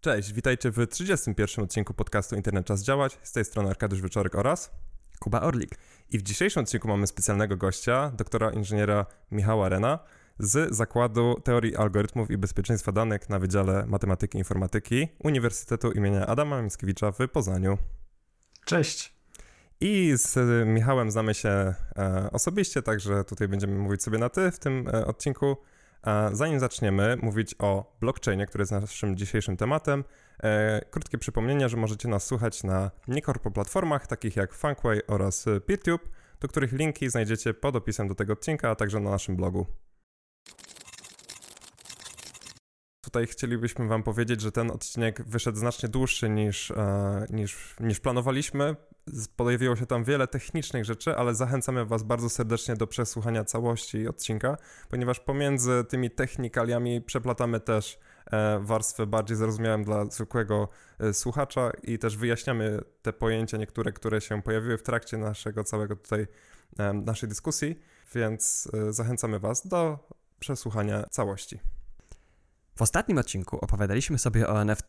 [0.00, 3.18] Cześć, witajcie w 31 odcinku podcastu Internet Czas Działać.
[3.22, 4.70] Z tej strony Arkadiusz Wieczorek oraz
[5.18, 5.70] Kuba Orlik.
[6.10, 9.98] I w dzisiejszym odcinku mamy specjalnego gościa, doktora inżyniera Michała Rena
[10.38, 16.62] z Zakładu Teorii Algorytmów i Bezpieczeństwa Danych na Wydziale Matematyki i Informatyki Uniwersytetu imienia Adama
[16.62, 17.78] Mickiewicza w Poznaniu.
[18.64, 19.14] Cześć.
[19.80, 20.38] I z
[20.68, 25.06] Michałem znamy się e, osobiście, także tutaj będziemy mówić sobie na ty w tym e,
[25.06, 25.56] odcinku.
[26.32, 30.04] Zanim zaczniemy mówić o blockchainie, który jest naszym dzisiejszym tematem,
[30.42, 36.08] e, krótkie przypomnienie, że możecie nas słuchać na niekorpo platformach takich jak Funkway oraz PeerTube,
[36.40, 39.66] do których linki znajdziecie pod opisem do tego odcinka, a także na naszym blogu.
[43.10, 48.76] Tutaj chcielibyśmy Wam powiedzieć, że ten odcinek wyszedł znacznie dłuższy niż, e, niż, niż planowaliśmy.
[49.36, 54.56] Pojawiło się tam wiele technicznych rzeczy, ale zachęcamy Was bardzo serdecznie do przesłuchania całości odcinka,
[54.88, 61.98] ponieważ pomiędzy tymi technikaliami przeplatamy też e, warstwę bardziej zrozumiałą dla zwykłego e, słuchacza i
[61.98, 66.26] też wyjaśniamy te pojęcia niektóre, które się pojawiły w trakcie naszego całego tutaj
[66.94, 67.80] naszej dyskusji,
[68.14, 69.98] więc zachęcamy Was do
[70.40, 71.60] przesłuchania całości.
[72.80, 74.88] W ostatnim odcinku opowiadaliśmy sobie o NFT.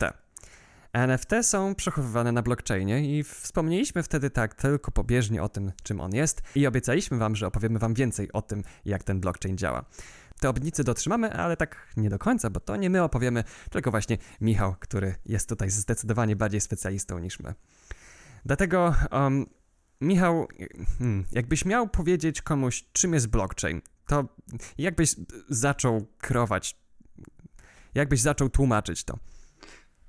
[0.92, 6.14] NFT są przechowywane na blockchainie i wspomnieliśmy wtedy tak tylko pobieżnie o tym, czym on
[6.14, 9.84] jest i obiecaliśmy wam, że opowiemy wam więcej o tym, jak ten blockchain działa.
[10.40, 14.18] Te obietnice dotrzymamy, ale tak nie do końca, bo to nie my opowiemy, tylko właśnie
[14.40, 17.54] Michał, który jest tutaj zdecydowanie bardziej specjalistą niż my.
[18.44, 19.46] Dlatego, um,
[20.00, 20.48] Michał,
[20.98, 24.24] hmm, jakbyś miał powiedzieć komuś, czym jest blockchain, to
[24.78, 25.14] jakbyś
[25.48, 26.81] zaczął krować
[27.94, 29.18] Jakbyś zaczął tłumaczyć to?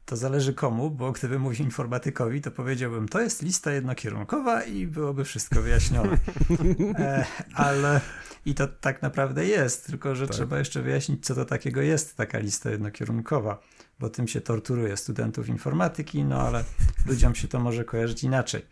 [0.05, 5.23] To zależy komu, bo gdybym mówił informatykowi, to powiedziałbym, to jest lista jednokierunkowa i byłoby
[5.23, 6.17] wszystko wyjaśnione.
[6.99, 8.01] e, ale
[8.45, 10.35] i to tak naprawdę jest, tylko że tak.
[10.35, 13.59] trzeba jeszcze wyjaśnić, co to takiego jest taka lista jednokierunkowa,
[13.99, 16.63] bo tym się torturuje studentów informatyki, no ale
[17.05, 18.65] ludziom się to może kojarzyć inaczej.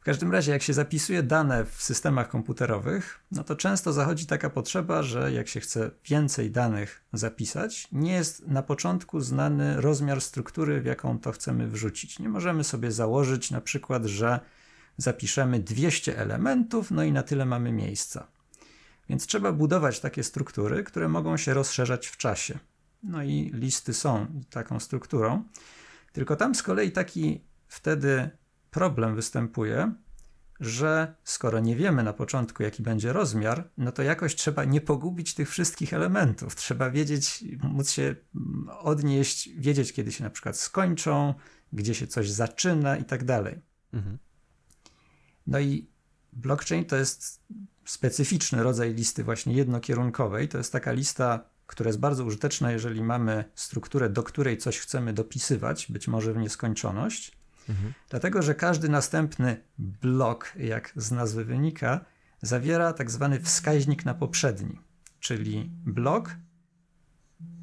[0.00, 4.50] W każdym razie, jak się zapisuje dane w systemach komputerowych, no to często zachodzi taka
[4.50, 10.80] potrzeba, że jak się chce więcej danych zapisać, nie jest na początku znany rozmiar struktury,
[10.80, 12.18] w jaką to chcemy wrzucić.
[12.18, 14.40] Nie możemy sobie założyć na przykład, że
[14.96, 18.26] zapiszemy 200 elementów, no i na tyle mamy miejsca.
[19.08, 22.58] Więc trzeba budować takie struktury, które mogą się rozszerzać w czasie.
[23.02, 25.44] No i listy są taką strukturą.
[26.12, 28.30] Tylko tam z kolei taki wtedy
[28.70, 29.92] problem występuje,
[30.60, 35.34] że skoro nie wiemy na początku, jaki będzie rozmiar, no to jakoś trzeba nie pogubić
[35.34, 36.56] tych wszystkich elementów.
[36.56, 38.16] Trzeba wiedzieć, móc się
[38.80, 41.34] odnieść, wiedzieć, kiedy się na przykład skończą,
[41.72, 43.62] gdzie się coś zaczyna i tak dalej.
[43.92, 44.18] Mhm.
[45.46, 45.90] No i
[46.32, 47.42] blockchain to jest
[47.84, 50.48] specyficzny rodzaj listy właśnie jednokierunkowej.
[50.48, 55.12] To jest taka lista, która jest bardzo użyteczna, jeżeli mamy strukturę, do której coś chcemy
[55.12, 57.37] dopisywać, być może w nieskończoność.
[57.68, 57.92] Mhm.
[58.10, 62.04] Dlatego, że każdy następny blok, jak z nazwy wynika,
[62.42, 64.78] zawiera tak zwany wskaźnik na poprzedni,
[65.20, 66.36] czyli blok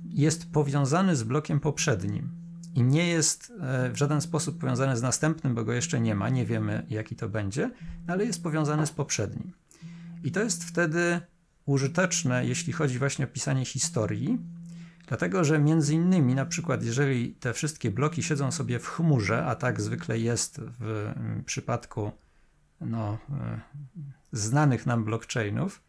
[0.09, 2.29] jest powiązany z blokiem poprzednim
[2.75, 6.29] i nie jest e, w żaden sposób powiązany z następnym, bo go jeszcze nie ma,
[6.29, 7.72] nie wiemy jaki to będzie,
[8.07, 9.51] ale jest powiązany z poprzednim.
[10.23, 11.22] I to jest wtedy
[11.66, 14.39] użyteczne, jeśli chodzi właśnie o pisanie historii,
[15.07, 19.55] Dlatego, że między innymi, na przykład, jeżeli te wszystkie bloki siedzą sobie w chmurze, a
[19.55, 22.11] tak zwykle jest w mm, przypadku
[22.81, 23.59] no, e,
[24.31, 25.81] znanych nam blockchainów,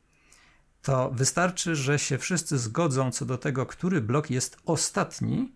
[0.82, 5.54] to wystarczy, że się wszyscy zgodzą co do tego, który blok jest ostatni,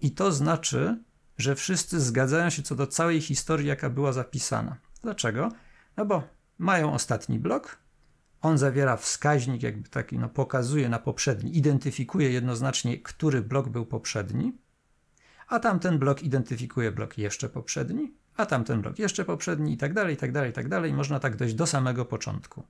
[0.00, 1.04] i to znaczy,
[1.38, 4.76] że wszyscy zgadzają się co do całej historii, jaka była zapisana.
[5.02, 5.52] Dlaczego?
[5.96, 6.22] No bo
[6.58, 7.78] mają ostatni blok,
[8.42, 14.52] on zawiera wskaźnik, jakby taki, no, pokazuje na poprzedni, identyfikuje jednoznacznie, który blok był poprzedni,
[15.48, 20.14] a tamten blok identyfikuje blok jeszcze poprzedni, a tamten blok jeszcze poprzedni i tak dalej,
[20.14, 20.92] i tak dalej, i tak dalej.
[20.92, 22.62] Można tak dojść do samego początku.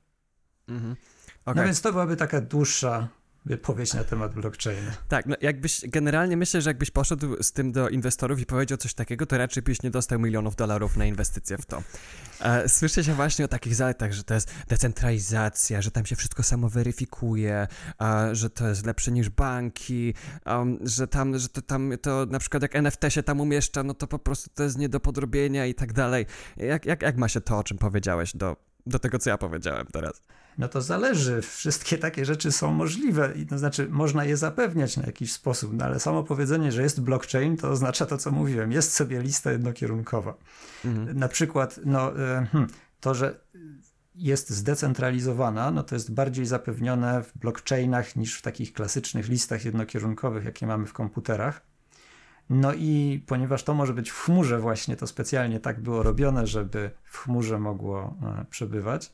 [0.69, 0.97] Mhm.
[1.45, 1.55] Okay.
[1.55, 3.09] No więc to byłaby taka dłuższa
[3.47, 4.93] wypowiedź na temat blockchaina.
[5.09, 8.95] Tak, no jakbyś, generalnie myślę, że jakbyś poszedł z tym do inwestorów i powiedział coś
[8.95, 11.83] takiego, to raczej byś nie dostał milionów dolarów na inwestycje w to.
[12.41, 16.43] E, słyszę się właśnie o takich zaletach, że to jest decentralizacja, że tam się wszystko
[16.43, 17.67] samo weryfikuje,
[18.33, 20.15] że to jest lepsze niż banki,
[20.81, 24.07] że tam, że to tam, to na przykład jak NFT się tam umieszcza, no to
[24.07, 26.27] po prostu to jest nie do podrobienia i tak dalej.
[26.57, 28.57] Jak, jak, jak ma się to, o czym powiedziałeś, do,
[28.87, 30.23] do tego, co ja powiedziałem teraz?
[30.59, 31.43] No to zależy.
[31.43, 35.85] Wszystkie takie rzeczy są możliwe i to znaczy można je zapewniać na jakiś sposób, no
[35.85, 38.73] ale samo powiedzenie, że jest blockchain, to oznacza to, co mówiłem.
[38.73, 40.35] Jest sobie lista jednokierunkowa.
[40.85, 41.19] Mhm.
[41.19, 43.41] Na przykład, no, e, hmm, to, że
[44.15, 50.45] jest zdecentralizowana, no to jest bardziej zapewnione w blockchainach niż w takich klasycznych listach jednokierunkowych,
[50.45, 51.76] jakie mamy w komputerach.
[52.51, 56.91] No i ponieważ to może być w chmurze właśnie, to specjalnie tak było robione, żeby
[57.05, 59.13] w chmurze mogło e, przebywać,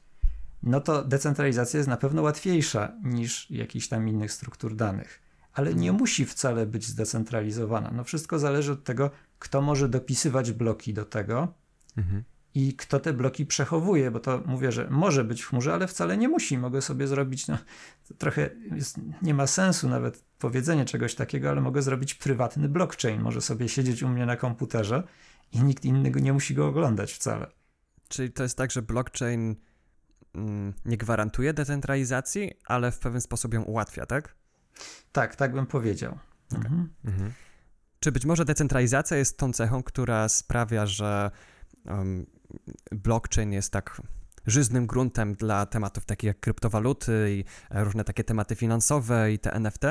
[0.62, 5.23] no to decentralizacja jest na pewno łatwiejsza niż jakichś tam innych struktur danych.
[5.52, 7.90] Ale nie musi wcale być zdecentralizowana.
[7.90, 11.49] No wszystko zależy od tego, kto może dopisywać bloki do tego
[11.96, 12.25] mhm.
[12.55, 16.17] I kto te bloki przechowuje, bo to mówię, że może być w chmurze, ale wcale
[16.17, 16.59] nie musi.
[16.59, 17.59] Mogę sobie zrobić, no
[18.19, 23.21] trochę jest, nie ma sensu nawet powiedzenie czegoś takiego, ale mogę zrobić prywatny blockchain.
[23.21, 25.03] Może sobie siedzieć u mnie na komputerze
[25.53, 27.47] i nikt inny nie musi go oglądać wcale.
[28.09, 29.57] Czyli to jest tak, że blockchain
[30.35, 34.35] mm, nie gwarantuje decentralizacji, ale w pewien sposób ją ułatwia, tak?
[35.13, 36.19] Tak, tak bym powiedział.
[36.53, 36.65] Okay.
[36.65, 36.89] Mhm.
[37.05, 37.33] Mhm.
[38.01, 41.31] Czy być może decentralizacja jest tą cechą, która sprawia, że
[41.85, 42.27] um,
[42.91, 44.03] blockchain jest tak
[44.47, 49.83] żyznym gruntem dla tematów takich jak kryptowaluty i różne takie tematy finansowe i te NFT?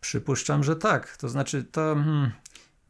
[0.00, 1.16] Przypuszczam, że tak.
[1.16, 2.30] To znaczy, to hmm,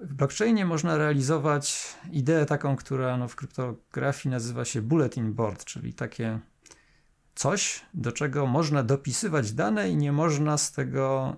[0.00, 5.94] w blockchainie można realizować ideę taką, która no, w kryptografii nazywa się bulletin board, czyli
[5.94, 6.40] takie
[7.34, 11.36] coś, do czego można dopisywać dane i nie można z tego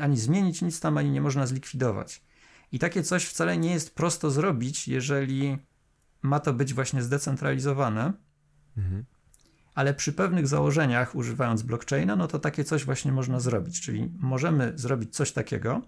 [0.00, 2.22] ani zmienić nic tam, ani nie można zlikwidować.
[2.72, 5.58] I takie coś wcale nie jest prosto zrobić, jeżeli
[6.22, 8.12] ma to być właśnie zdecentralizowane.
[8.76, 9.04] Mhm.
[9.74, 13.80] Ale przy pewnych założeniach, używając blockchaina, no to takie coś właśnie można zrobić.
[13.80, 15.82] Czyli możemy zrobić coś takiego,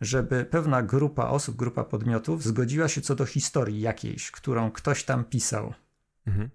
[0.00, 5.24] żeby pewna grupa osób, grupa podmiotów zgodziła się co do historii jakiejś, którą ktoś tam
[5.24, 5.74] pisał.
[6.26, 6.50] Mhm.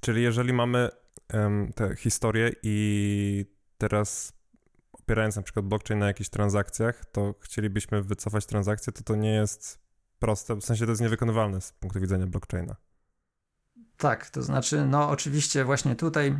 [0.00, 0.88] Czyli jeżeli mamy
[1.32, 3.46] um, tę historię i
[3.78, 4.32] teraz
[4.92, 9.87] opierając na przykład blockchain na jakichś transakcjach, to chcielibyśmy wycofać transakcję, to to nie jest
[10.18, 12.76] proste, w sensie to jest niewykonywalne z punktu widzenia blockchaina.
[13.96, 16.38] Tak, to znaczy, no oczywiście właśnie tutaj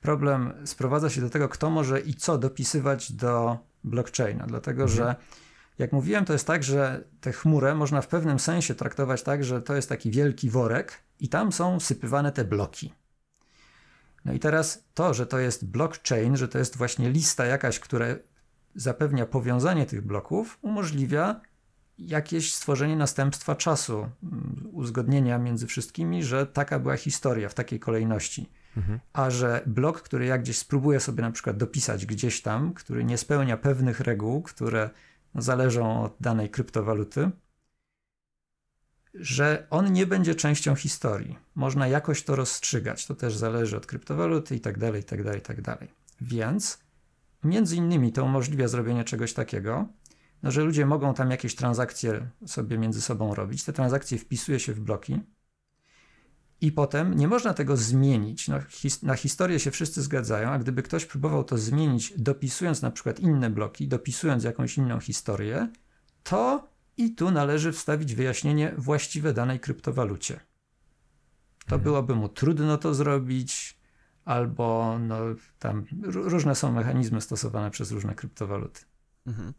[0.00, 4.96] problem sprowadza się do tego, kto może i co dopisywać do blockchaina, dlatego mhm.
[4.96, 5.16] że
[5.78, 9.62] jak mówiłem, to jest tak, że tę chmurę można w pewnym sensie traktować tak, że
[9.62, 12.94] to jest taki wielki worek i tam są sypywane te bloki.
[14.24, 18.06] No i teraz to, że to jest blockchain, że to jest właśnie lista jakaś, która
[18.74, 21.40] zapewnia powiązanie tych bloków, umożliwia
[21.98, 24.08] jakieś stworzenie następstwa czasu,
[24.72, 28.50] uzgodnienia między wszystkimi, że taka była historia w takiej kolejności.
[28.76, 29.00] Mhm.
[29.12, 33.18] A że blok, który ja gdzieś spróbuję sobie na przykład dopisać gdzieś tam, który nie
[33.18, 34.90] spełnia pewnych reguł, które
[35.34, 37.30] zależą od danej kryptowaluty,
[39.14, 41.38] że on nie będzie częścią historii.
[41.54, 43.06] Można jakoś to rozstrzygać.
[43.06, 45.88] To też zależy od kryptowaluty i tak dalej, i tak dalej, i tak dalej.
[46.20, 46.78] Więc
[47.44, 49.88] między innymi to umożliwia zrobienie czegoś takiego,
[50.44, 53.64] no, że ludzie mogą tam jakieś transakcje sobie między sobą robić.
[53.64, 55.20] Te transakcje wpisuje się w bloki
[56.60, 58.48] i potem nie można tego zmienić.
[58.48, 62.90] No, his na historię się wszyscy zgadzają, a gdyby ktoś próbował to zmienić, dopisując na
[62.90, 65.68] przykład inne bloki, dopisując jakąś inną historię,
[66.22, 70.34] to i tu należy wstawić wyjaśnienie właściwe danej kryptowalucie.
[71.58, 71.82] To mhm.
[71.82, 73.78] byłoby mu trudno to zrobić,
[74.24, 75.18] albo no,
[75.58, 78.80] tam różne są mechanizmy stosowane przez różne kryptowaluty.
[79.26, 79.52] Mhm.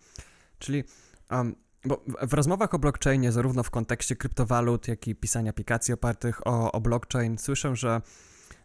[0.59, 0.83] Czyli
[1.31, 1.55] um,
[1.85, 6.71] bo w rozmowach o blockchainie, zarówno w kontekście kryptowalut, jak i pisania aplikacji opartych o,
[6.71, 8.01] o blockchain, słyszę, że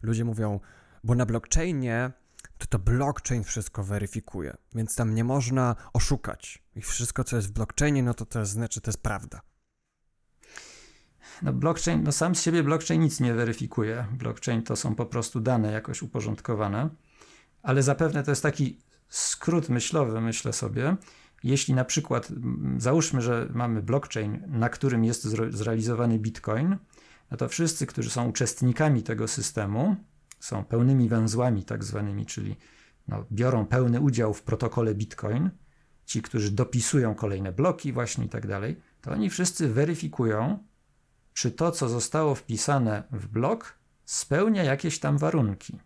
[0.02, 0.60] ludzie mówią,
[1.04, 2.12] bo na blockchainie
[2.58, 6.62] to to blockchain wszystko weryfikuje, więc tam nie można oszukać.
[6.76, 9.40] I wszystko, co jest w blockchainie, no to to jest, znaczy, to jest prawda.
[11.42, 14.06] No blockchain, no sam z siebie blockchain nic nie weryfikuje.
[14.12, 16.88] Blockchain to są po prostu dane jakoś uporządkowane,
[17.62, 20.96] ale zapewne to jest taki skrót myślowy, myślę sobie,
[21.42, 22.28] jeśli na przykład
[22.76, 26.76] załóżmy, że mamy blockchain, na którym jest zrealizowany bitcoin,
[27.30, 29.96] no to wszyscy, którzy są uczestnikami tego systemu,
[30.40, 32.56] są pełnymi węzłami tak zwanymi, czyli
[33.08, 35.50] no, biorą pełny udział w protokole bitcoin,
[36.04, 40.58] ci, którzy dopisują kolejne bloki właśnie i tak dalej, to oni wszyscy weryfikują,
[41.34, 45.78] czy to, co zostało wpisane w blok, spełnia jakieś tam warunki.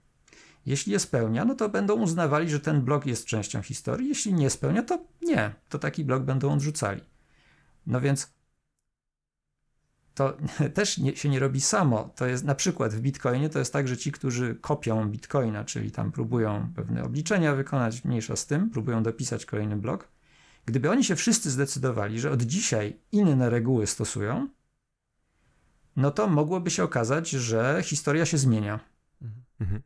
[0.66, 4.08] Jeśli je spełnia, no to będą uznawali, że ten blok jest częścią historii.
[4.08, 7.00] Jeśli nie spełnia, to nie, to taki blok będą odrzucali.
[7.86, 8.34] No więc
[10.14, 10.36] to
[10.74, 12.10] też nie, się nie robi samo.
[12.16, 15.90] To jest na przykład w Bitcoinie to jest tak, że ci, którzy kopią Bitcoina, czyli
[15.90, 20.08] tam próbują pewne obliczenia wykonać, mniejsza z tym, próbują dopisać kolejny blok.
[20.66, 24.48] Gdyby oni się wszyscy zdecydowali, że od dzisiaj inne reguły stosują,
[25.96, 28.80] no to mogłoby się okazać, że historia się zmienia.
[29.60, 29.82] Mhm.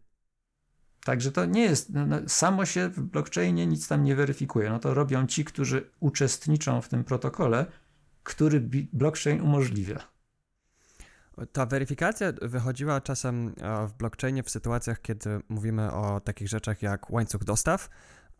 [1.08, 4.70] Także to nie jest, no, no, samo się w blockchainie nic tam nie weryfikuje.
[4.70, 7.66] No to robią ci, którzy uczestniczą w tym protokole,
[8.22, 8.60] który
[8.92, 9.98] blockchain umożliwia.
[11.52, 17.10] Ta weryfikacja wychodziła czasem e, w blockchainie w sytuacjach, kiedy mówimy o takich rzeczach jak
[17.10, 17.88] łańcuch dostaw.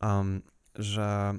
[0.02, 0.42] Um,
[0.78, 1.38] że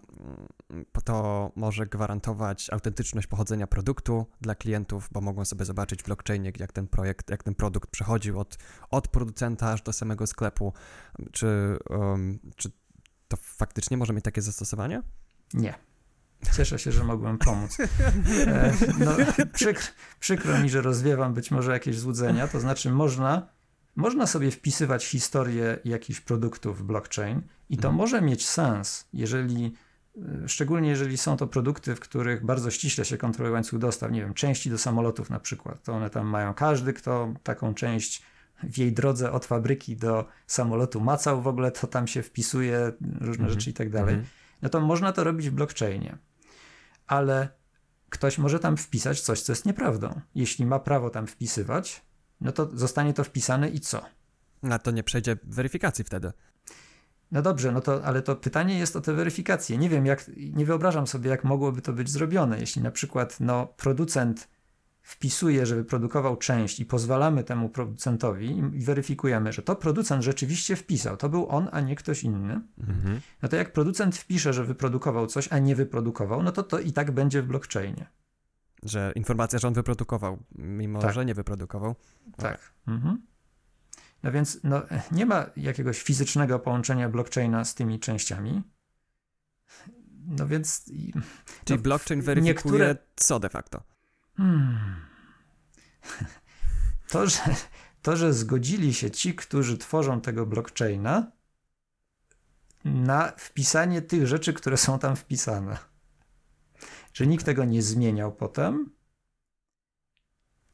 [0.70, 6.52] mm, to może gwarantować autentyczność pochodzenia produktu dla klientów, bo mogą sobie zobaczyć w blockchainie,
[6.60, 8.58] jak ten projekt, jak ten produkt przechodził od,
[8.90, 10.74] od producenta aż do samego sklepu.
[11.32, 12.72] Czy, um, czy
[13.28, 15.02] to faktycznie może mieć takie zastosowanie?
[15.54, 15.74] Nie.
[16.56, 17.78] Cieszę się, że mogłem pomóc.
[18.48, 19.12] E, no,
[19.54, 19.84] przykro,
[20.20, 23.48] przykro mi, że rozwiewam być może jakieś złudzenia, to znaczy można,
[23.96, 27.96] można sobie wpisywać historię jakichś produktów w blockchain i to mhm.
[27.96, 29.74] może mieć sens, jeżeli
[30.18, 34.22] e, szczególnie jeżeli są to produkty, w których bardzo ściśle się kontroluje łańcuch dostaw, nie
[34.22, 38.24] wiem, części do samolotów na przykład, to one tam mają każdy, kto taką część
[38.64, 43.46] w jej drodze od fabryki do samolotu macał w ogóle, to tam się wpisuje różne
[43.46, 43.50] mhm.
[43.50, 44.16] rzeczy i tak dalej.
[44.16, 44.34] Mhm.
[44.62, 46.18] No to można to robić w blockchainie
[47.10, 47.50] ale
[48.10, 50.22] ktoś może tam wpisać coś, co jest nieprawdą.
[50.36, 52.02] Jeśli ma prawo tam wpisywać,
[52.42, 54.06] no to zostanie to wpisane i co?
[54.72, 56.32] A to nie przejdzie weryfikacji wtedy.
[57.32, 59.78] No dobrze, no to, ale to pytanie jest o tę weryfikację.
[59.78, 62.60] Nie wiem, jak, nie wyobrażam sobie, jak mogłoby to być zrobione.
[62.60, 64.48] Jeśli na przykład no, producent
[65.02, 71.18] wpisuje, że wyprodukował część i pozwalamy temu producentowi i weryfikujemy, że to producent rzeczywiście wpisał,
[71.18, 73.22] to był on, a nie ktoś inny, mhm.
[73.42, 76.92] no to jak producent wpisze, że wyprodukował coś, a nie wyprodukował, no to to i
[76.92, 78.06] tak będzie w blockchainie.
[78.84, 81.14] Że informacja, że on wyprodukował, mimo tak.
[81.14, 81.96] że nie wyprodukował.
[82.38, 82.60] Tak.
[82.88, 83.22] Mhm.
[84.24, 88.64] No więc no, nie ma jakiegoś fizycznego połączenia blockchaina z tymi częściami.
[90.28, 90.86] No więc.
[91.64, 92.98] Czyli no, blockchain weryfikuje niektóre...
[93.16, 93.84] co de facto?
[94.38, 94.96] Hmm.
[97.10, 97.40] To, że,
[98.02, 101.32] to, że zgodzili się ci, którzy tworzą tego blockchaina,
[102.86, 105.78] na wpisanie tych rzeczy, które są tam wpisane.
[107.14, 108.92] Że nikt tego nie zmieniał potem.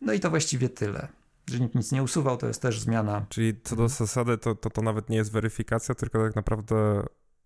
[0.02, 1.08] No i to właściwie tyle.
[1.50, 3.26] Że nikt nic nie usuwał, to jest też zmiana.
[3.30, 7.06] Czyli co do zasady, to, to, to nawet nie jest weryfikacja, tylko tak naprawdę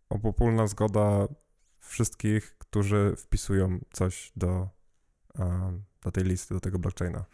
[0.09, 1.27] obopólna zgoda
[1.79, 4.69] wszystkich, którzy wpisują coś do,
[6.03, 7.25] do tej listy, do tego blockchaina.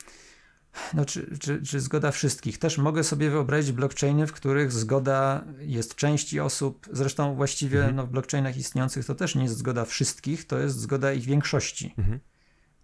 [0.94, 2.60] No, czy, czy, czy zgoda wszystkich?
[2.60, 7.96] Też mogę sobie wyobrazić blockchainy, w których zgoda jest części osób, zresztą właściwie mhm.
[7.96, 11.94] no, w blockchainach istniejących to też nie jest zgoda wszystkich, to jest zgoda ich większości.
[11.98, 12.20] Mhm.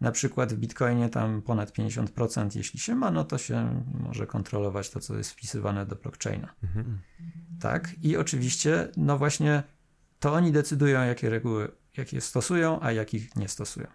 [0.02, 4.90] Na przykład w Bitcoinie tam ponad 50%, jeśli się ma, no to się może kontrolować
[4.90, 6.54] to, co jest wpisywane do blockchaina.
[6.64, 7.00] Mhm.
[7.60, 9.64] Tak, i oczywiście, no właśnie
[10.20, 13.88] to oni decydują, jakie reguły, jakie stosują, a jakich nie stosują.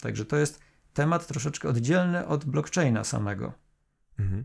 [0.00, 0.60] Także to jest
[0.94, 3.52] temat troszeczkę oddzielny od blockchaina samego.
[4.18, 4.44] Mhm.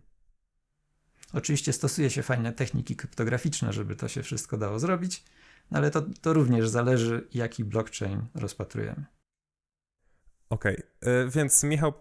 [1.33, 5.23] Oczywiście stosuje się fajne techniki kryptograficzne, żeby to się wszystko dało zrobić,
[5.71, 9.05] no ale to, to również zależy, jaki blockchain rozpatrujemy.
[10.53, 11.29] Okej, okay.
[11.29, 11.93] więc Michał,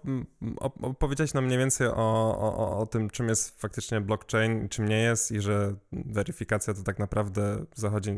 [0.83, 1.95] opowiedziałeś nam mniej więcej o,
[2.39, 6.99] o, o tym, czym jest faktycznie blockchain, czym nie jest i że weryfikacja to tak
[6.99, 8.13] naprawdę zachodzi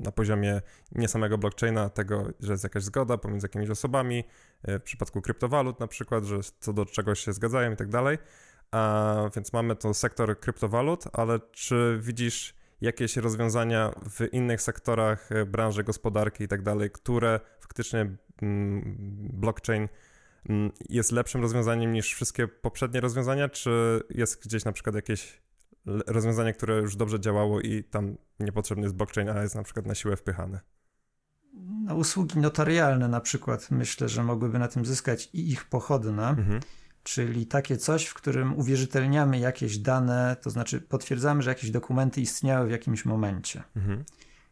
[0.00, 0.62] na poziomie
[0.92, 4.24] nie samego blockchaina, tego, że jest jakaś zgoda pomiędzy jakimiś osobami,
[4.68, 8.18] y, w przypadku kryptowalut na przykład, że co do czegoś się zgadzają i tak dalej.
[8.70, 15.46] A więc mamy to sektor kryptowalut, ale czy widzisz jakieś rozwiązania w innych sektorach y,
[15.46, 18.96] branży, gospodarki i tak dalej, które faktycznie Mm,
[19.32, 19.88] blockchain
[20.48, 25.42] mm, jest lepszym rozwiązaniem niż wszystkie poprzednie rozwiązania, czy jest gdzieś na przykład jakieś
[26.06, 29.94] rozwiązanie, które już dobrze działało i tam niepotrzebny jest blockchain, a jest na przykład na
[29.94, 30.60] siłę wpychany?
[31.84, 36.60] No, usługi notarialne na przykład myślę, że mogłyby na tym zyskać i ich pochodne, mhm.
[37.02, 42.68] Czyli takie coś, w którym uwierzytelniamy jakieś dane, to znaczy potwierdzamy, że jakieś dokumenty istniały
[42.68, 43.62] w jakimś momencie.
[43.76, 44.04] Mhm.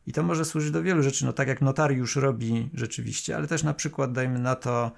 [0.07, 3.63] I to może służyć do wielu rzeczy, no tak jak notariusz robi rzeczywiście, ale też
[3.63, 4.93] na przykład dajmy na to,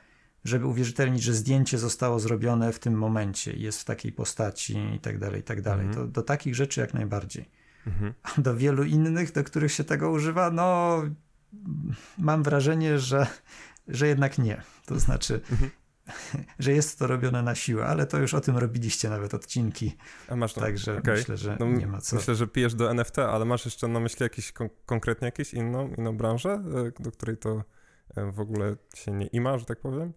[0.45, 5.00] żeby uwierzytelnić, że zdjęcie zostało zrobione w tym momencie i jest w takiej postaci i
[5.00, 5.87] tak dalej, i tak dalej.
[5.87, 6.07] Mhm.
[6.07, 7.50] To do takich rzeczy jak najbardziej.
[7.87, 8.14] Mhm.
[8.23, 11.02] A do wielu innych, do których się tego używa, no
[12.19, 13.26] mam wrażenie, że,
[13.88, 14.62] że jednak nie.
[14.87, 15.71] To znaczy, mhm.
[16.59, 19.97] że jest to robione na siłę, ale to już o tym robiliście nawet odcinki.
[20.29, 21.14] A masz no, Także okay.
[21.14, 22.17] myślę, że no, nie ma co.
[22.17, 25.95] Myślę, że pijesz do NFT, ale masz jeszcze na myśli jakiś kon konkretnie jakąś inną,
[25.99, 26.50] inną branżę,
[26.99, 27.64] e, do której to
[28.17, 30.12] e, w ogóle się nie ima, że tak powiem?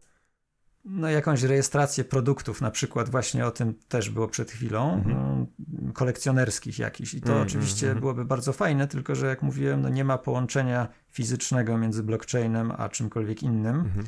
[0.86, 5.16] No jakąś rejestrację produktów, na przykład właśnie o tym też było przed chwilą, mhm.
[5.16, 5.48] no,
[5.94, 9.90] kolekcjonerskich jakichś i to mm, oczywiście mm, byłoby bardzo fajne, tylko że jak mówiłem, no
[9.90, 13.76] nie ma połączenia fizycznego między blockchainem a czymkolwiek innym.
[13.76, 14.06] Mhm.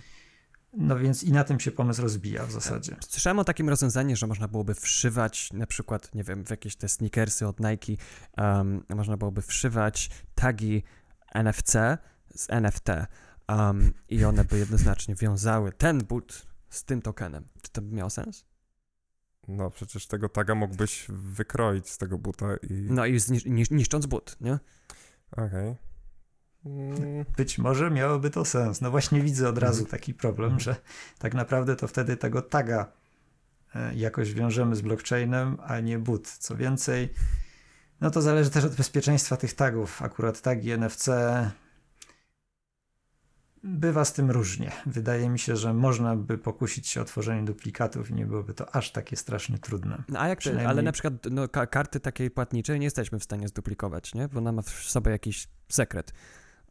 [0.77, 2.95] No więc i na tym się pomysł rozbija w zasadzie.
[3.09, 6.89] Słyszałem o takim rozwiązaniu, że można byłoby wszywać na przykład, nie wiem, w jakieś te
[6.89, 8.03] sneakersy od Nike,
[8.37, 10.83] um, można byłoby wszywać tagi
[11.33, 11.73] NFC
[12.35, 12.89] z NFT
[13.49, 17.45] um, i one by jednoznacznie wiązały ten but z tym tokenem.
[17.61, 18.45] Czy to by miało sens?
[19.47, 22.73] No przecież tego taga mógłbyś wykroić z tego buta i...
[22.89, 24.59] No i znisz niszcząc but, nie?
[25.31, 25.45] Okej.
[25.47, 25.75] Okay.
[26.65, 27.25] Mm.
[27.37, 28.81] Być może miałoby to sens.
[28.81, 30.75] No właśnie widzę od razu taki problem, że
[31.19, 32.91] tak naprawdę to wtedy tego taga
[33.75, 36.27] e, jakoś wiążemy z blockchainem, a nie boot.
[36.27, 37.09] Co więcej,
[38.01, 40.01] no to zależy też od bezpieczeństwa tych tagów.
[40.01, 41.09] Akurat tagi NFC
[43.65, 44.71] bywa z tym różnie.
[44.85, 48.75] Wydaje mi się, że można by pokusić się o tworzenie duplikatów i nie byłoby to
[48.75, 50.03] aż takie strasznie trudne.
[50.09, 50.67] No, a jak Przynajmniej...
[50.67, 54.27] ale na przykład no, karty takiej płatniczej nie jesteśmy w stanie zduplikować, nie?
[54.27, 56.13] Bo ona ma w sobie jakiś sekret.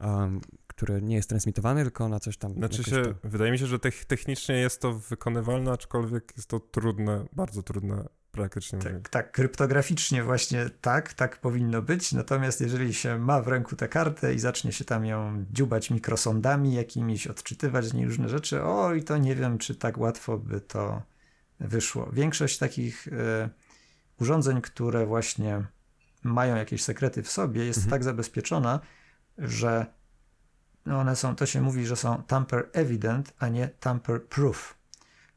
[0.00, 2.54] Um, który nie jest transmitowany, tylko na coś tam.
[2.54, 3.28] Znaczy się, to...
[3.28, 8.78] wydaje mi się, że technicznie jest to wykonywalne, aczkolwiek jest to trudne, bardzo trudne praktycznie.
[8.78, 13.88] Tak, tak, kryptograficznie właśnie tak, tak powinno być, natomiast jeżeli się ma w ręku tę
[13.88, 18.94] kartę i zacznie się tam ją dziubać mikrosondami jakimiś, odczytywać z niej różne rzeczy, o
[18.94, 21.02] i to nie wiem, czy tak łatwo by to
[21.60, 22.10] wyszło.
[22.12, 23.10] Większość takich y,
[24.20, 25.64] urządzeń, które właśnie
[26.22, 27.90] mają jakieś sekrety w sobie, jest mhm.
[27.90, 28.80] tak zabezpieczona,
[29.38, 29.86] że
[30.86, 34.74] no one są, to się mówi, że są tamper evident, a nie tamper proof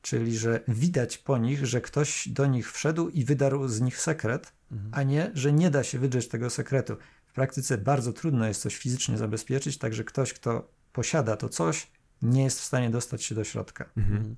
[0.08, 4.54] czyli że widać po nich, że ktoś do nich wszedł i wydarł z nich sekret,
[4.72, 4.92] mhm.
[4.94, 6.98] a nie, że nie da się wydrzeć tego sekretu.
[7.26, 12.44] W praktyce bardzo trudno jest coś fizycznie zabezpieczyć, także ktoś, kto posiada to coś, nie
[12.44, 13.86] jest w stanie dostać się do środka.
[13.98, 14.18] Mhm.
[14.18, 14.36] mhm.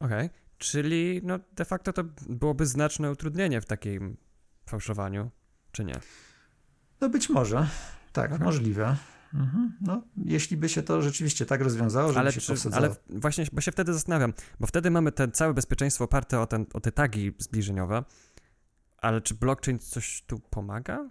[0.00, 0.38] Okej, okay.
[0.58, 4.16] czyli no de facto to byłoby znaczne utrudnienie w takim
[4.66, 5.30] fałszowaniu,
[5.72, 6.00] czy nie?
[7.00, 7.68] No być może,
[8.14, 8.96] tak, możliwe.
[9.34, 9.72] Mhm.
[9.80, 13.60] No, jeśli by się to rzeczywiście tak rozwiązało, że ale się czy, Ale właśnie, bo
[13.60, 17.32] się wtedy zastanawiam, bo wtedy mamy te całe bezpieczeństwo oparte o, ten, o te tagi
[17.38, 18.04] zbliżeniowe,
[18.98, 21.08] ale czy blockchain coś tu pomaga?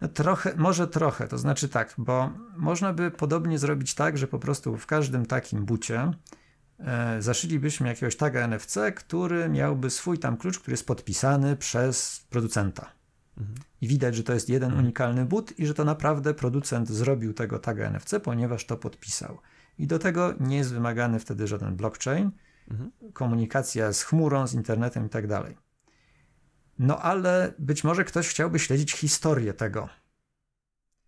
[0.00, 4.38] No, trochę, może trochę, to znaczy tak, bo można by podobnie zrobić tak, że po
[4.38, 6.12] prostu w każdym takim bucie
[6.78, 12.97] e, zaszylibyśmy jakiegoś taga NFC, który miałby swój tam klucz, który jest podpisany przez producenta.
[13.80, 14.84] I widać, że to jest jeden mhm.
[14.84, 19.38] unikalny but i że to naprawdę producent zrobił tego taga NFC, ponieważ to podpisał.
[19.78, 22.30] I do tego nie jest wymagany wtedy żaden blockchain,
[22.70, 22.90] mhm.
[23.12, 25.56] komunikacja z chmurą, z internetem i tak dalej.
[26.78, 29.88] No ale być może ktoś chciałby śledzić historię tego.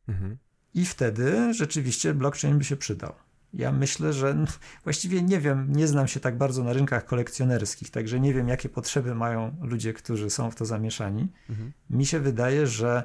[0.09, 0.39] Mhm.
[0.75, 3.13] I wtedy rzeczywiście blockchain by się przydał.
[3.55, 4.45] Ja myślę, że
[4.85, 8.69] właściwie nie wiem, nie znam się tak bardzo na rynkach kolekcjonerskich, także nie wiem, jakie
[8.69, 11.29] potrzeby mają ludzie, którzy są w to zamieszani.
[11.51, 11.73] Mhm.
[11.91, 13.03] Mi się wydaje, że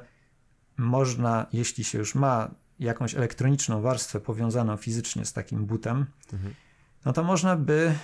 [0.76, 6.54] można, jeśli się już ma jakąś elektroniczną warstwę powiązaną fizycznie z takim butem, mhm.
[7.04, 7.94] no to można by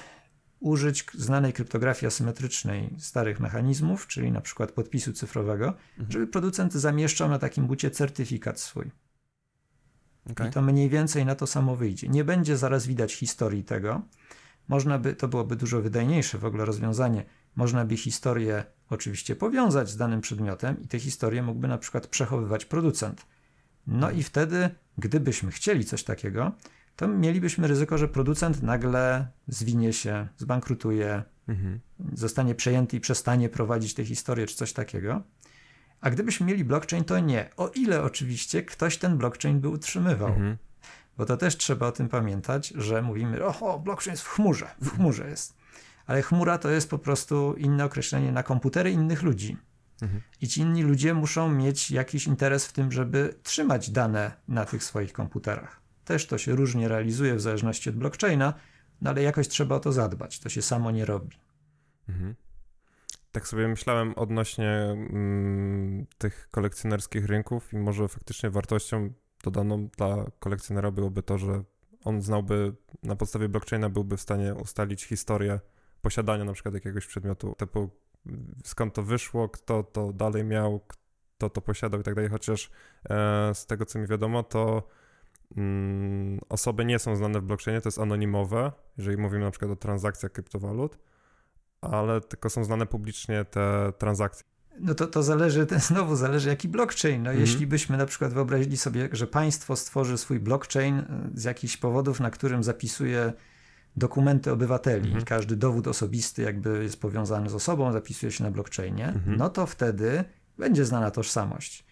[0.60, 6.12] użyć znanej kryptografii asymetrycznej starych mechanizmów, czyli na przykład podpisu cyfrowego, mhm.
[6.12, 8.90] żeby producent zamieszczał na takim bucie certyfikat swój.
[10.30, 10.48] Okay.
[10.48, 12.08] I to mniej więcej na to samo wyjdzie.
[12.08, 14.02] Nie będzie zaraz widać historii tego.
[14.68, 17.24] Można by, to byłoby dużo wydajniejsze w ogóle rozwiązanie.
[17.56, 22.64] Można by historię oczywiście powiązać z danym przedmiotem i te historie mógłby na przykład przechowywać
[22.64, 23.26] producent.
[23.86, 26.52] No i wtedy, gdybyśmy chcieli coś takiego,
[26.96, 31.80] to mielibyśmy ryzyko, że producent nagle zwinie się, zbankrutuje, mhm.
[32.12, 35.22] zostanie przejęty i przestanie prowadzić tę historię czy coś takiego.
[36.02, 37.50] A gdybyśmy mieli blockchain, to nie.
[37.56, 40.28] O ile oczywiście ktoś ten blockchain by utrzymywał.
[40.28, 40.56] Mhm.
[41.16, 44.96] Bo to też trzeba o tym pamiętać, że mówimy, o, blockchain jest w chmurze, w
[44.96, 45.56] chmurze jest.
[46.06, 49.56] Ale chmura to jest po prostu inne określenie na komputery innych ludzi.
[50.02, 50.22] Mhm.
[50.40, 54.84] I ci inni ludzie muszą mieć jakiś interes w tym, żeby trzymać dane na tych
[54.84, 55.80] swoich komputerach.
[56.04, 58.54] Też to się różnie realizuje w zależności od blockchaina,
[59.00, 60.38] no ale jakoś trzeba o to zadbać.
[60.38, 61.36] To się samo nie robi.
[62.08, 62.34] Mhm
[63.32, 69.12] tak sobie myślałem odnośnie mm, tych kolekcjonerskich rynków i może faktycznie wartością
[69.44, 71.62] dodaną dla kolekcjonera byłoby to, że
[72.04, 75.60] on znałby, na podstawie blockchaina byłby w stanie ustalić historię
[76.02, 77.90] posiadania na przykład jakiegoś przedmiotu, typu
[78.64, 80.80] skąd to wyszło, kto to dalej miał,
[81.36, 82.70] kto to posiadał i tak dalej, chociaż
[83.10, 84.88] e, z tego co mi wiadomo, to
[85.56, 89.76] mm, osoby nie są znane w blockchainie, to jest anonimowe, jeżeli mówimy na przykład o
[89.76, 90.98] transakcjach kryptowalut,
[91.82, 94.44] ale tylko są znane publicznie te transakcje.
[94.80, 97.22] No to, to zależy, znowu zależy jaki blockchain.
[97.22, 97.40] No mhm.
[97.40, 102.20] Jeśli byśmy na przykład wyobrazili sobie, że państwo stworzy swój blockchain e, z jakichś powodów,
[102.20, 103.32] na którym zapisuje
[103.96, 105.24] dokumenty obywateli, mhm.
[105.24, 109.36] każdy dowód osobisty jakby jest powiązany z osobą, zapisuje się na blockchainie, mhm.
[109.36, 110.24] no to wtedy
[110.58, 111.84] będzie znana tożsamość.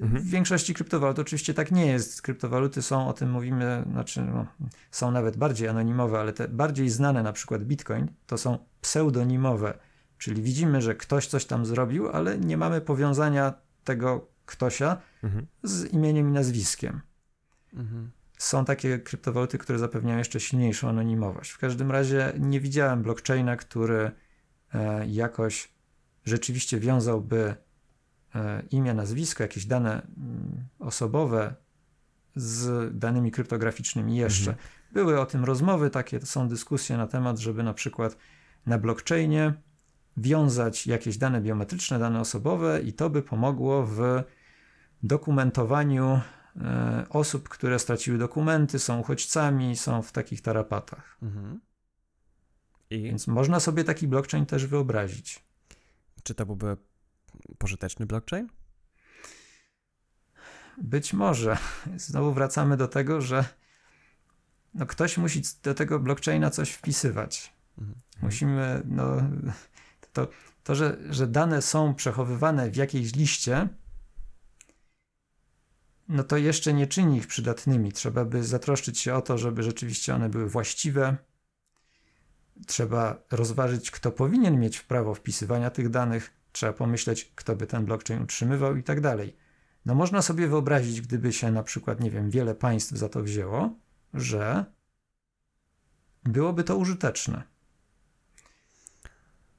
[0.00, 0.22] Mhm.
[0.22, 2.22] W większości kryptowalut oczywiście tak nie jest.
[2.22, 4.46] Kryptowaluty są, o tym mówimy, znaczy no,
[4.90, 9.78] są nawet bardziej anonimowe, ale te bardziej znane, na przykład Bitcoin, to są pseudonimowe.
[10.18, 15.46] Czyli widzimy, że ktoś coś tam zrobił, ale nie mamy powiązania tego ktośa mhm.
[15.62, 17.00] z imieniem i nazwiskiem.
[17.74, 18.10] Mhm.
[18.38, 21.50] Są takie kryptowaluty, które zapewniają jeszcze silniejszą anonimowość.
[21.50, 24.10] W każdym razie nie widziałem blockchaina, który
[24.74, 25.68] e, jakoś
[26.24, 27.54] rzeczywiście wiązałby
[28.36, 31.54] E, imię, nazwisko, jakieś dane mm, osobowe
[32.34, 34.50] z danymi kryptograficznymi jeszcze.
[34.50, 34.68] Mhm.
[34.92, 38.16] Były o tym rozmowy, takie są dyskusje na temat, żeby na przykład
[38.66, 39.54] na blockchainie
[40.16, 44.22] wiązać jakieś dane biometryczne, dane osobowe i to by pomogło w
[45.02, 46.20] dokumentowaniu
[46.56, 51.18] e, osób, które straciły dokumenty, są uchodźcami, są w takich tarapatach.
[51.22, 51.60] Mhm.
[52.90, 55.44] I Więc można sobie taki blockchain też wyobrazić.
[56.22, 56.76] czy to byłby
[57.58, 58.48] pożyteczny blockchain?
[60.78, 61.58] Być może.
[61.96, 63.44] Znowu wracamy do tego, że
[64.74, 67.55] no ktoś musi do tego blockchaina coś wpisywać.
[67.78, 67.98] Mhm.
[68.22, 69.16] Musimy, no,
[70.12, 70.28] to,
[70.64, 73.68] to że, że dane są przechowywane w jakiejś liście,
[76.08, 77.92] no to jeszcze nie czyni ich przydatnymi.
[77.92, 81.16] Trzeba by zatroszczyć się o to, żeby rzeczywiście one były właściwe.
[82.66, 86.32] Trzeba rozważyć, kto powinien mieć prawo wpisywania tych danych.
[86.52, 89.36] Trzeba pomyśleć, kto by ten blockchain utrzymywał i tak dalej.
[89.86, 93.78] No można sobie wyobrazić, gdyby się na przykład, nie wiem, wiele państw za to wzięło,
[94.14, 94.64] że
[96.24, 97.42] byłoby to użyteczne.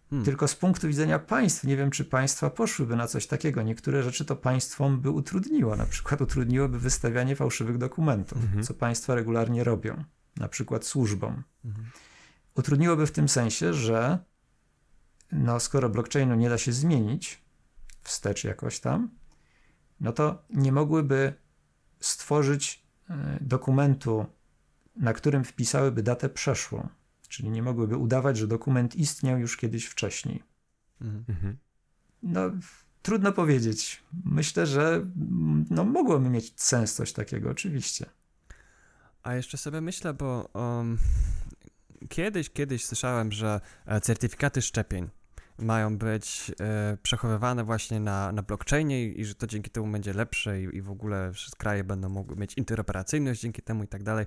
[0.10, 0.26] Hmm.
[0.26, 3.62] Tylko z punktu widzenia państw, nie wiem, czy państwa poszłyby na coś takiego.
[3.62, 5.76] Niektóre rzeczy to państwom by utrudniło.
[5.76, 8.63] Na przykład utrudniłoby wystawianie fałszywych dokumentów, Mhm.
[8.63, 10.04] co państwa regularnie robią,
[10.38, 11.43] na przykład służbom.
[11.65, 11.88] Mhm.
[12.56, 14.20] Utrudniłoby w tym sensie, że
[15.32, 17.41] no, skoro blockchainu nie da się zmienić
[18.04, 19.10] wstecz jakoś tam,
[20.00, 21.34] no to nie mogłyby
[22.00, 24.26] stworzyć e, dokumentu,
[24.96, 26.88] na którym wpisałyby datę przeszłą.
[27.28, 30.44] Czyli nie mogłyby udawać, że dokument istniał już kiedyś wcześniej.
[31.02, 31.26] Mhm.
[31.30, 31.58] Mhm.
[32.24, 32.52] No,
[33.02, 34.04] trudno powiedzieć.
[34.26, 38.06] Myślę, że mm, no, mogłoby mieć sens coś takiego, oczywiście.
[39.24, 40.98] A jeszcze sobie myślę, bo um,
[42.10, 45.10] kiedyś, kiedyś słyszałem, że e, certyfikaty szczepień
[45.60, 50.13] mają być e, przechowywane właśnie na, na blockchainie i, i że to dzięki temu będzie
[50.13, 54.04] lepsze i, i w ogóle wszystkie kraje będą mogły mieć interoperacyjność dzięki temu i tak
[54.04, 54.26] dalej.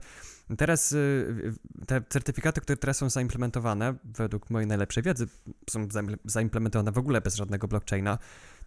[0.59, 1.55] Teraz y,
[1.87, 5.27] te certyfikaty, które teraz są zaimplementowane, według mojej najlepszej wiedzy,
[5.71, 8.19] są zaim- zaimplementowane w ogóle bez żadnego blockchaina,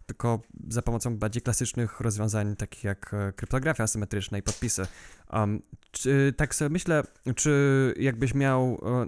[0.05, 4.87] tylko za pomocą bardziej klasycznych rozwiązań, takich jak e, kryptografia asymetryczna i podpisy.
[5.33, 5.61] Um,
[5.91, 7.03] czy, tak sobie myślę,
[7.35, 9.05] czy jakbyś miał e,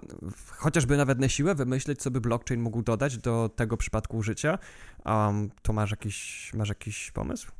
[0.48, 4.58] chociażby nawet na siłę wymyśleć, co by blockchain mógł dodać do tego przypadku użycia,
[5.04, 7.50] um, to masz jakiś, masz jakiś pomysł?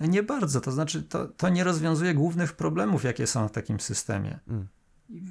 [0.00, 3.80] No Nie bardzo, to znaczy to, to nie rozwiązuje głównych problemów, jakie są w takim
[3.80, 4.38] systemie.
[4.48, 4.68] Mm.
[5.08, 5.22] I,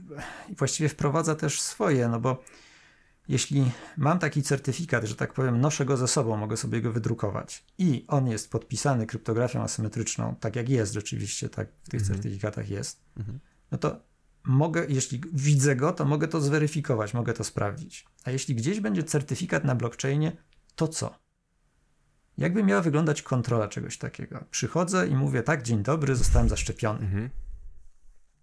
[0.49, 2.43] I właściwie wprowadza też swoje, no bo
[3.27, 7.65] jeśli mam taki certyfikat, że tak powiem, noszę go ze sobą, mogę sobie go wydrukować
[7.77, 12.15] i on jest podpisany kryptografią asymetryczną, tak jak jest rzeczywiście, tak w tych Mhm.
[12.21, 13.39] certyfikatach jest, Mhm.
[13.71, 13.99] no to
[14.43, 18.05] mogę, jeśli widzę go, to mogę to zweryfikować, mogę to sprawdzić.
[18.23, 20.38] A jeśli gdzieś będzie certyfikat na blockchainie,
[20.75, 21.19] to co?
[22.38, 24.43] Jakby miała wyglądać kontrola czegoś takiego?
[24.51, 26.99] Przychodzę i mówię, tak, dzień dobry, zostałem zaszczepiony.
[26.99, 27.29] Mhm.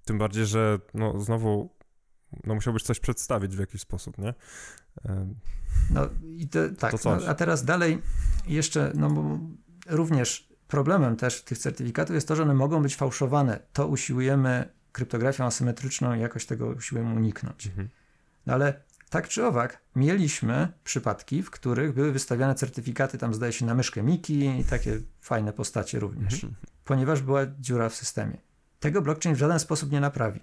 [0.05, 1.71] Tym bardziej, że no znowu
[2.45, 4.35] no musiałbyś coś przedstawić w jakiś sposób, nie?
[5.91, 7.23] No i te, tak, To coś.
[7.23, 8.03] no, a teraz dalej
[8.47, 9.39] jeszcze, no bo
[9.87, 13.59] również problemem też tych certyfikatów jest to, że one mogą być fałszowane.
[13.73, 17.67] To usiłujemy kryptografią asymetryczną i jakoś tego usiłujemy uniknąć.
[17.67, 17.89] Mhm.
[18.47, 23.67] No ale tak czy owak, mieliśmy przypadki, w których były wystawiane certyfikaty, tam zdaje się
[23.67, 26.55] na myszkę Miki i takie fajne postacie również, Mhm.
[26.85, 28.37] ponieważ była dziura w systemie.
[28.81, 30.41] Tego blockchain w żaden sposób nie naprawi.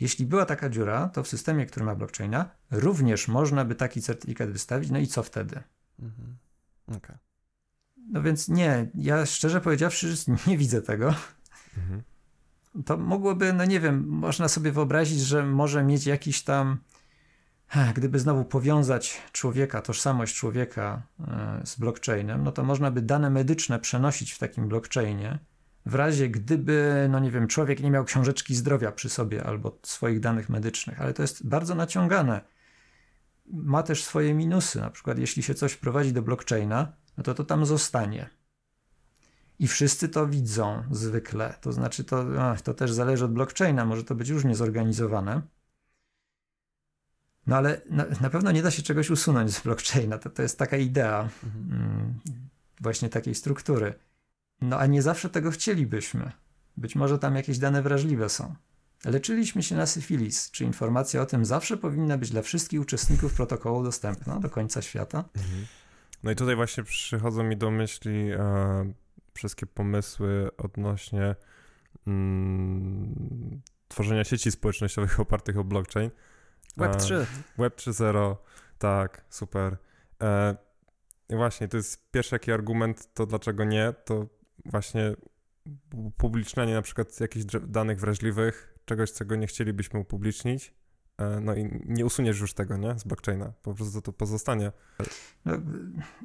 [0.00, 4.50] Jeśli była taka dziura, to w systemie, który ma blockchaina, również można by taki certyfikat
[4.50, 5.62] wystawić, no i co wtedy?
[5.98, 6.36] Mhm.
[6.96, 7.16] Okej.
[7.96, 10.14] No więc nie, ja szczerze powiedziawszy
[10.46, 11.14] nie widzę tego.
[11.78, 12.02] Mhm.
[12.86, 16.78] To mogłoby, no nie wiem, można sobie wyobrazić, że może mieć jakiś tam,
[17.94, 23.78] gdyby znowu powiązać człowieka, tożsamość człowieka e, z blockchainem, no to można by dane medyczne
[23.78, 25.38] przenosić w takim blockchainie,
[25.86, 30.20] w razie gdyby, no nie wiem, człowiek nie miał książeczki zdrowia przy sobie albo swoich
[30.20, 32.40] danych medycznych, ale to jest bardzo naciągane.
[33.46, 37.44] Ma też swoje minusy, na przykład jeśli się coś wprowadzi do blockchaina, no to to
[37.44, 38.30] tam zostanie.
[39.58, 41.54] I wszyscy to widzą zwykle.
[41.60, 42.24] To znaczy, to,
[42.64, 45.42] to też zależy od blockchaina, może to być różnie zorganizowane.
[47.46, 50.18] No ale na, na pewno nie da się czegoś usunąć z blockchaina.
[50.18, 51.82] To, to jest taka idea Mhm.
[51.82, 52.20] mm,
[52.80, 53.94] właśnie takiej struktury.
[54.60, 56.32] No a nie zawsze tego chcielibyśmy.
[56.76, 58.54] Być może tam jakieś dane wrażliwe są.
[59.04, 60.50] Leczyliśmy się na syfilis.
[60.50, 65.24] Czy informacja o tym zawsze powinna być dla wszystkich uczestników protokołu dostępna do końca świata?
[65.36, 65.66] Mhm.
[66.22, 68.92] No i tutaj właśnie przychodzą mi do myśli e,
[69.34, 71.34] wszystkie pomysły odnośnie
[72.06, 76.10] mm, tworzenia sieci społecznościowych opartych o blockchain.
[76.76, 77.26] Web 3.
[77.58, 78.36] Web 3.0,
[78.78, 79.76] tak, super.
[80.22, 80.56] E,
[81.30, 84.26] właśnie, to jest pierwszy jaki argument, to dlaczego nie, to
[84.66, 85.16] właśnie
[85.94, 90.74] upublicznianie na przykład jakichś danych wrażliwych, czegoś, czego nie chcielibyśmy upublicznić,
[91.18, 94.72] e, no i nie usuniesz już tego, nie, z blockchaina, po prostu to pozostanie.
[95.44, 95.52] No,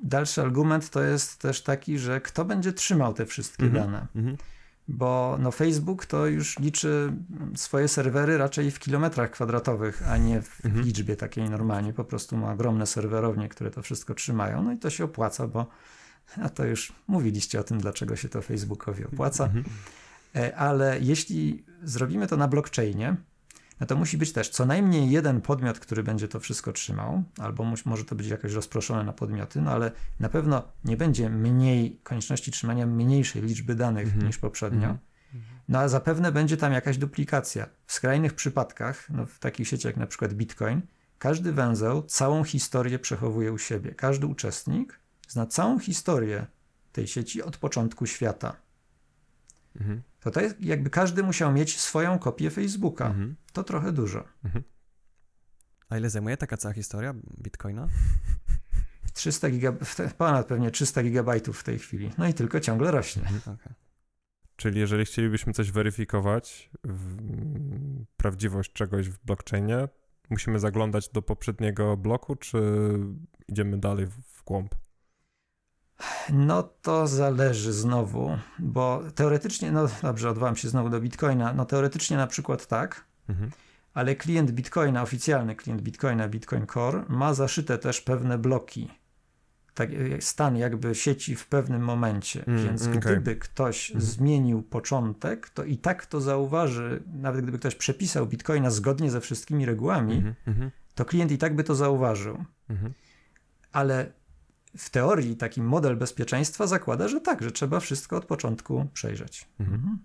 [0.04, 3.86] dalszy argument to jest też taki, że kto będzie trzymał te wszystkie mhm.
[3.86, 4.08] dane.
[4.16, 4.38] Mhm
[4.90, 7.14] bo no Facebook to już liczy
[7.56, 10.86] swoje serwery raczej w kilometrach kwadratowych, a nie w mhm.
[10.86, 11.94] liczbie takiej normalnie.
[11.94, 15.68] Po prostu ma ogromne serwerownie, które to wszystko trzymają, no i to się opłaca, bo
[16.42, 19.44] a to już mówiliście o tym, dlaczego się to Facebookowi opłaca.
[19.44, 19.66] Mhm.
[20.36, 23.16] E, ale jeśli zrobimy to na blockchainie,
[23.80, 27.74] no to musi być też co najmniej jeden podmiot, który będzie to wszystko trzymał, albo
[27.86, 32.52] może to być jakoś rozproszone na podmioty, no ale na pewno nie będzie mniej konieczności
[32.52, 34.28] trzymania mniejszej liczby danych mhm.
[34.28, 34.88] niż poprzednio.
[34.88, 35.00] Mhm.
[35.70, 37.70] No a zapewne będzie tam jakaś duplikacja.
[37.86, 40.82] W skrajnych przypadkach, no w takich sieciach jak na przykład Bitcoin,
[41.20, 43.96] każdy węzeł całą historię przechowuje u siebie.
[43.96, 44.99] Każdy uczestnik
[45.30, 46.48] zna całą historię
[46.92, 48.56] tej sieci od początku świata.
[49.76, 50.02] Mhm.
[50.20, 53.08] To, to jest, jakby każdy musiał mieć swoją kopię Facebooka.
[53.08, 53.36] Mhm.
[53.54, 54.24] To trochę dużo.
[54.44, 54.64] Mhm.
[55.90, 57.88] A ile zajmuje taka cała historia Bitcoina?
[59.14, 59.74] 300 giga,
[60.18, 62.12] ponad pewnie 300 gigabajtów w tej chwili.
[62.18, 63.22] No i tylko ciągle rośnie.
[63.22, 63.74] Mhm, okay.
[64.56, 66.70] Czyli jeżeli chcielibyśmy coś weryfikować,
[68.18, 69.88] prawdziwość czegoś w blockchainie,
[70.30, 72.60] musimy zaglądać do poprzedniego bloku, czy
[73.48, 74.76] idziemy dalej w głąb?
[76.34, 82.18] No to zależy znowu, bo teoretycznie, no dobrze, odwołam się znowu do Bitcoina, no teoretycznie
[82.18, 83.52] na przykład tak, mhm.
[83.94, 88.90] ale klient Bitcoina, oficjalny klient Bitcoina, Bitcoin Core, ma zaszyte też pewne bloki,
[89.74, 93.00] tak, stan jakby sieci w pewnym momencie, mm, więc okay.
[93.00, 94.06] gdyby ktoś mhm.
[94.06, 99.66] zmienił początek, to i tak to zauważy, nawet gdyby ktoś przepisał Bitcoina zgodnie ze wszystkimi
[99.66, 100.72] regułami, mhm, mhm.
[100.96, 102.44] to klient i tak by to zauważył.
[103.72, 104.19] Ale
[104.78, 109.48] w teorii taki model bezpieczeństwa zakłada, że tak, że trzeba wszystko od początku przejrzeć.
[109.60, 109.80] Mhm.
[109.80, 110.00] mhm.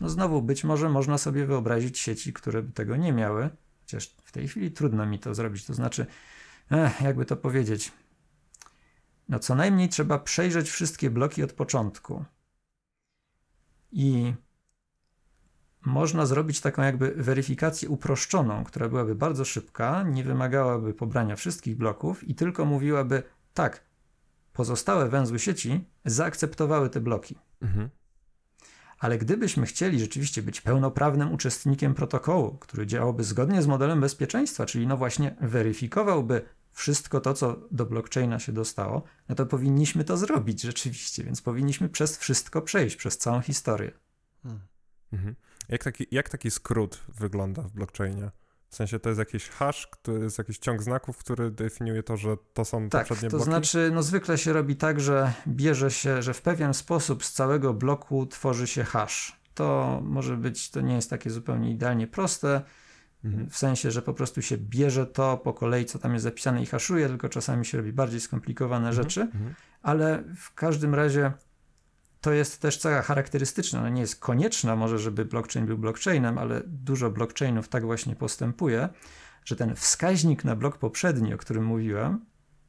[0.00, 4.32] No znowu, być może można sobie wyobrazić sieci, które by tego nie miały, chociaż w
[4.32, 5.64] tej chwili trudno mi to zrobić.
[5.64, 6.06] To znaczy,
[6.70, 7.92] eh, jakby to powiedzieć,
[9.28, 12.24] no co najmniej trzeba przejrzeć wszystkie bloki od początku.
[13.92, 14.34] I
[15.86, 22.28] można zrobić taką jakby weryfikację uproszczoną, która byłaby bardzo szybka, nie wymagałaby pobrania wszystkich bloków
[22.28, 23.22] i tylko mówiłaby,
[23.56, 23.84] tak,
[24.52, 27.38] pozostałe węzły sieci zaakceptowały te bloki.
[27.62, 27.90] Mhm.
[28.98, 34.86] Ale gdybyśmy chcieli rzeczywiście być pełnoprawnym uczestnikiem protokołu, który działałby zgodnie z modelem bezpieczeństwa, czyli
[34.86, 36.42] no właśnie weryfikowałby
[36.72, 41.88] wszystko to, co do blockchaina się dostało, no to powinniśmy to zrobić rzeczywiście, więc powinniśmy
[41.88, 43.92] przez wszystko przejść, przez całą historię.
[45.12, 45.36] Mhm.
[45.68, 48.30] Jak, taki, jak taki skrót wygląda w blockchainie?
[48.68, 52.36] W sensie to jest jakiś hash, to jest jakiś ciąg znaków, który definiuje to, że
[52.54, 53.44] to są tak, poprzednie bloki?
[53.44, 57.32] to znaczy, no zwykle się robi tak, że bierze się, że w pewien sposób z
[57.32, 59.36] całego bloku tworzy się hash.
[59.54, 62.62] To może być, to nie jest takie zupełnie idealnie proste,
[63.24, 63.50] mhm.
[63.50, 66.66] w sensie, że po prostu się bierze to po kolei, co tam jest zapisane i
[66.66, 69.04] haszuje, tylko czasami się robi bardziej skomplikowane mhm.
[69.04, 69.54] rzeczy, mhm.
[69.82, 71.32] ale w każdym razie
[72.26, 73.78] to jest też cecha charakterystyczna.
[73.78, 78.88] Ona nie jest konieczna może, żeby blockchain był blockchainem, ale dużo blockchainów tak właśnie postępuje,
[79.44, 82.24] że ten wskaźnik na blok poprzedni, o którym mówiłem,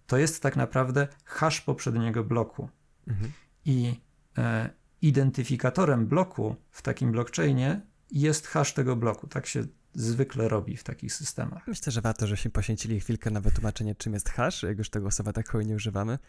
[0.08, 2.70] to jest tak naprawdę hash poprzedniego bloku.
[3.08, 3.32] Mhm.
[3.65, 4.00] I
[4.38, 4.70] e,
[5.02, 9.28] identyfikatorem bloku w takim blockchainie jest hash tego bloku.
[9.28, 11.67] Tak się zwykle robi w takich systemach.
[11.67, 15.34] Myślę, że warto, żebyśmy poświęcili chwilkę na wytłumaczenie, czym jest hash, jak już tego słowa
[15.34, 16.20] tak hojnie używamy.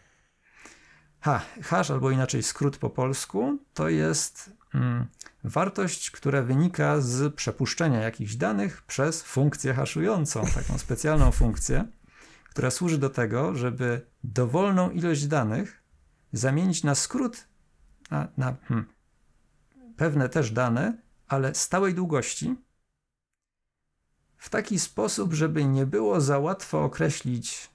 [1.21, 5.07] Ha, hash, albo inaczej skrót po polsku, to jest mm,
[5.43, 11.87] wartość, która wynika z przepuszczenia jakichś danych przez funkcję haszującą, taką specjalną funkcję,
[12.49, 15.83] która służy do tego, żeby dowolną ilość danych
[16.33, 17.47] zamienić na skrót,
[18.11, 18.85] na, na hmm,
[19.97, 22.55] pewne też dane, ale stałej długości,
[24.37, 27.69] w taki sposób, żeby nie było za łatwo określić,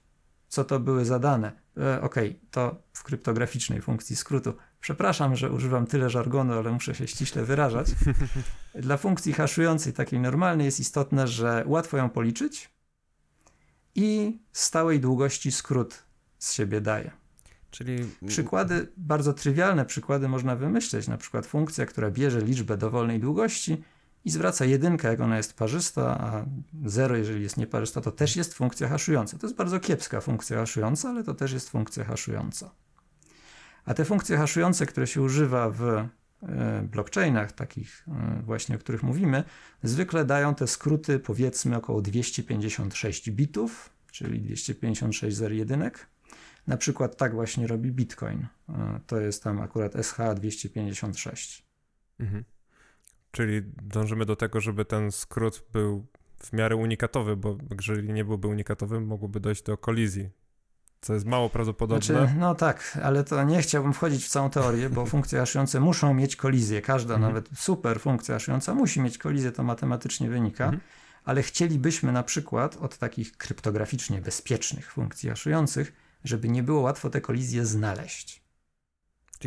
[0.55, 2.15] co to były za dane e, ok,
[2.51, 4.53] to w kryptograficznej funkcji skrótu.
[4.81, 7.87] Przepraszam, że używam tyle żargonu, ale muszę się ściśle wyrażać.
[8.75, 12.69] Dla funkcji haszującej, takiej normalnej, jest istotne, że łatwo ją policzyć
[13.95, 16.03] i stałej długości skrót
[16.37, 17.11] z siebie daje.
[17.71, 17.95] Czyli
[18.27, 23.83] przykłady, bardzo trywialne przykłady można wymyśleć, na przykład funkcja, która bierze liczbę dowolnej długości
[24.25, 26.45] i zwraca jedynkę, jak ona jest parzysta, a
[26.85, 29.37] zero, jeżeli jest nieparzysta, to też jest funkcja haszująca.
[29.37, 32.71] To jest bardzo kiepska funkcja haszująca, ale to też jest funkcja haszująca.
[33.85, 36.07] A te funkcje haszujące, które się używa w e,
[36.91, 39.43] blockchainach, takich e, właśnie, o których mówimy,
[39.83, 46.07] zwykle dają te skróty powiedzmy około 256 bitów, czyli 256 zer jedynek,
[46.67, 48.47] Na przykład tak właśnie robi Bitcoin.
[48.69, 51.61] E, to jest tam akurat SH256.
[52.19, 52.43] Mhm.
[53.35, 56.05] Czyli dążymy do tego, żeby ten skrót był
[56.37, 60.29] w miarę unikatowy, bo jeżeli nie byłby unikatowy, mogłoby dojść do kolizji
[61.01, 62.05] co jest mało prawdopodobne.
[62.05, 66.13] Znaczy, no tak, ale to nie chciałbym wchodzić w całą teorię, bo funkcje haszujące muszą
[66.13, 66.81] mieć kolizję.
[66.81, 67.33] Każda, mhm.
[67.33, 70.63] nawet super funkcja haszująca musi mieć kolizję, to matematycznie wynika.
[70.63, 70.81] Mhm.
[71.25, 75.93] Ale chcielibyśmy na przykład od takich kryptograficznie bezpiecznych funkcji haszujących,
[76.23, 78.44] żeby nie było łatwo te kolizje znaleźć.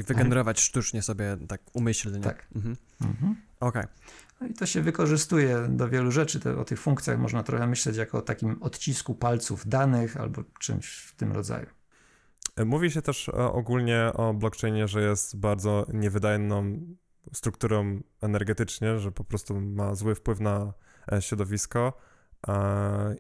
[0.05, 2.21] Czyli wygenerować sztucznie sobie tak umyślnie.
[2.21, 2.47] Tak.
[2.57, 2.77] Mhm.
[3.01, 3.37] mhm.
[3.61, 3.83] Okej.
[3.83, 3.95] Okay.
[4.41, 6.41] No i to się wykorzystuje do wielu rzeczy.
[6.41, 10.97] Te, o tych funkcjach można trochę myśleć jako o takim odcisku palców danych albo czymś
[10.97, 11.67] w tym rodzaju.
[12.57, 16.81] E, mówi się też e, ogólnie o blockchainie, że jest bardzo niewydajną
[17.33, 20.73] strukturą energetycznie, że po prostu ma zły wpływ na
[21.13, 21.99] e, środowisko.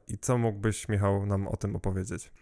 [0.08, 2.32] I co mógłbyś, Michał, nam o tym opowiedzieć?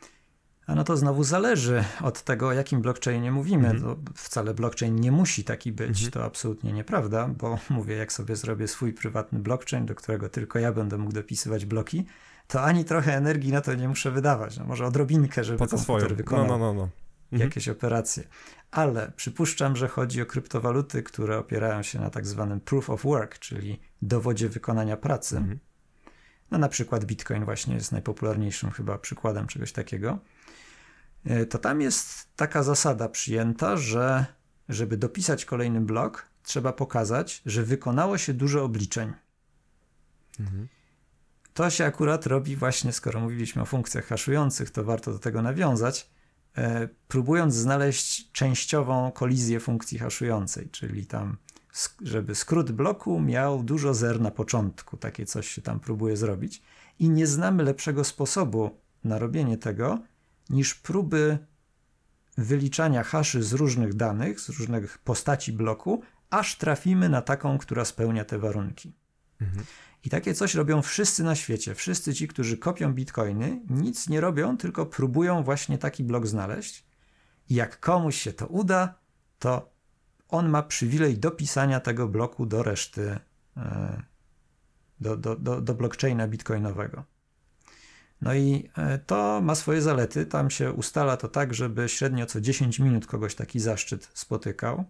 [0.66, 3.68] A no to znowu zależy od tego, o jakim blockchainie mówimy.
[3.68, 3.82] Mhm.
[3.82, 6.10] To wcale blockchain nie musi taki być, mhm.
[6.10, 10.72] to absolutnie nieprawda, bo mówię, jak sobie zrobię swój prywatny blockchain, do którego tylko ja
[10.72, 12.06] będę mógł dopisywać bloki,
[12.46, 14.58] to ani trochę energii na to nie muszę wydawać.
[14.58, 16.16] No może odrobinkę, żeby po komputer swoją.
[16.16, 16.88] wykonał no, no, no, no.
[17.32, 17.48] Mhm.
[17.48, 18.24] jakieś operacje.
[18.70, 23.38] Ale przypuszczam, że chodzi o kryptowaluty, które opierają się na tak zwanym proof of work,
[23.38, 25.36] czyli dowodzie wykonania pracy.
[25.36, 25.58] Mhm.
[26.50, 30.18] No na przykład Bitcoin właśnie jest najpopularniejszym chyba przykładem czegoś takiego.
[31.26, 34.26] E, to tam jest taka zasada przyjęta, że
[34.68, 39.12] żeby dopisać kolejny blok, trzeba pokazać, że wykonało się dużo obliczeń.
[40.40, 40.68] Mhm.
[41.54, 46.10] To się akurat robi właśnie, skoro mówiliśmy o funkcjach haszujących, to warto do tego nawiązać,
[46.56, 51.36] e, próbując znaleźć częściową kolizję funkcji haszującej, czyli tam,
[52.02, 56.62] żeby skrót bloku miał dużo zer na początku, takie coś się tam próbuje zrobić.
[56.98, 58.70] I nie znamy lepszego sposobu
[59.04, 59.98] na robienie tego,
[60.50, 61.38] niż próby
[62.38, 68.24] wyliczania haszy z różnych danych, z różnych postaci bloku, aż trafimy na taką, która spełnia
[68.24, 68.92] te warunki.
[69.40, 69.64] Mhm.
[70.04, 71.74] I takie coś robią wszyscy na świecie.
[71.74, 76.86] Wszyscy ci, którzy kopią bitcoiny, nic nie robią, tylko próbują właśnie taki blok znaleźć.
[77.48, 78.94] I jak komuś się to uda,
[79.38, 79.72] to
[80.28, 83.18] on ma przywilej dopisania tego bloku do reszty,
[83.56, 84.02] e,
[85.00, 87.04] do, do, do, do blockchaina bitcoinowego.
[88.20, 90.26] No i e, to ma swoje zalety.
[90.26, 94.84] Tam się ustala to tak, żeby średnio co 10 minut kogoś taki zaszczyt spotykał.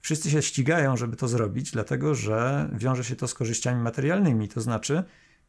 [0.00, 4.48] Wszyscy się ścigają, żeby to zrobić, dlatego że wiąże się to z korzyściami materialnymi.
[4.48, 5.04] To znaczy,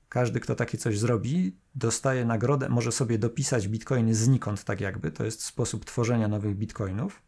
[0.10, 5.12] każdy, kto takie coś zrobi, dostaje nagrodę, może sobie dopisać bitcoiny znikąd, tak jakby.
[5.12, 7.21] To jest sposób tworzenia nowych bitcoinów.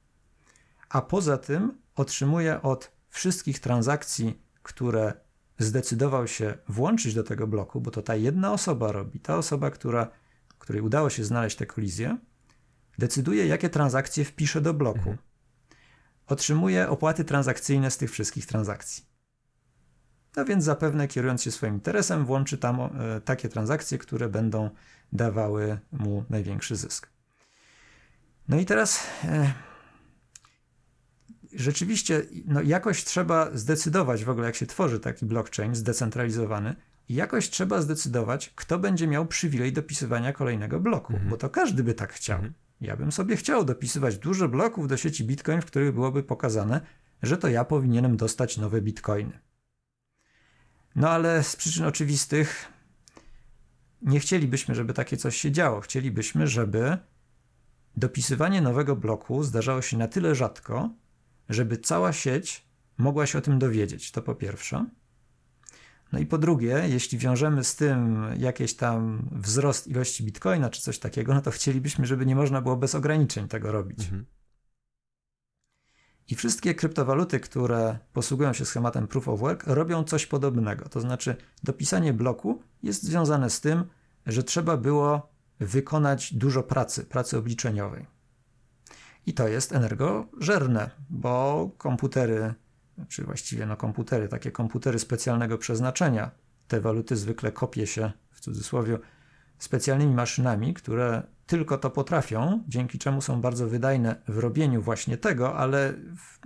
[0.90, 5.14] A poza tym otrzymuje od wszystkich transakcji, które
[5.60, 10.12] zdecydował się włączyć do tego bloku, bo to ta jedna osoba robi, ta osoba, która,
[10.60, 12.18] której udało się znaleźć tę kolizję,
[12.98, 14.98] decyduje, jakie transakcje wpisze do bloku.
[14.98, 15.18] Mhm.
[16.28, 19.10] Otrzymuje opłaty transakcyjne z tych wszystkich transakcji.
[20.36, 22.90] No więc zapewne kierując się swoim interesem, włączy tam e,
[23.22, 24.70] takie transakcje, które będą
[25.14, 27.10] dawały mu największy zysk.
[28.48, 29.54] No i teraz e,
[31.54, 36.76] rzeczywiście no, jakoś trzeba zdecydować w ogóle, jak się tworzy taki blockchain zdecentralizowany,
[37.10, 41.30] jakoś trzeba zdecydować, kto będzie miał przywilej dopisywania kolejnego bloku, mhm.
[41.30, 42.36] bo to każdy by tak chciał.
[42.36, 42.54] Mhm.
[42.82, 46.82] Ja bym sobie chciał dopisywać dużo bloków do sieci Bitcoin, w których byłoby pokazane,
[47.24, 49.40] że to ja powinienem dostać nowe Bitcoiny.
[50.96, 52.66] No ale z przyczyn oczywistych
[54.02, 55.82] nie chcielibyśmy, żeby takie coś się działo.
[55.82, 56.98] Chcielibyśmy, żeby
[57.98, 60.90] dopisywanie nowego bloku zdarzało się na tyle rzadko,
[61.50, 62.66] żeby cała sieć
[62.98, 64.12] mogła się o tym dowiedzieć.
[64.12, 64.86] To po pierwsze.
[66.12, 71.00] No i po drugie, jeśli wiążemy z tym jakiś tam wzrost ilości bitcoina czy coś
[71.00, 74.00] takiego, no to chcielibyśmy, żeby nie można było bez ograniczeń tego robić.
[74.00, 74.26] Mhm.
[76.28, 80.90] I wszystkie kryptowaluty, które posługują się schematem proof of work, robią coś podobnego.
[80.90, 83.84] To znaczy, dopisanie bloku jest związane z tym,
[84.26, 88.19] że trzeba było wykonać dużo pracy, pracy obliczeniowej.
[89.26, 92.54] I to jest energożerne, bo komputery,
[93.08, 96.32] czy właściwie no komputery, takie komputery specjalnego przeznaczenia,
[96.68, 98.98] te waluty zwykle kopie się, w cudzysłowie,
[99.60, 105.56] specjalnymi maszynami, które tylko to potrafią, dzięki czemu są bardzo wydajne w robieniu właśnie tego,
[105.56, 106.40] ale w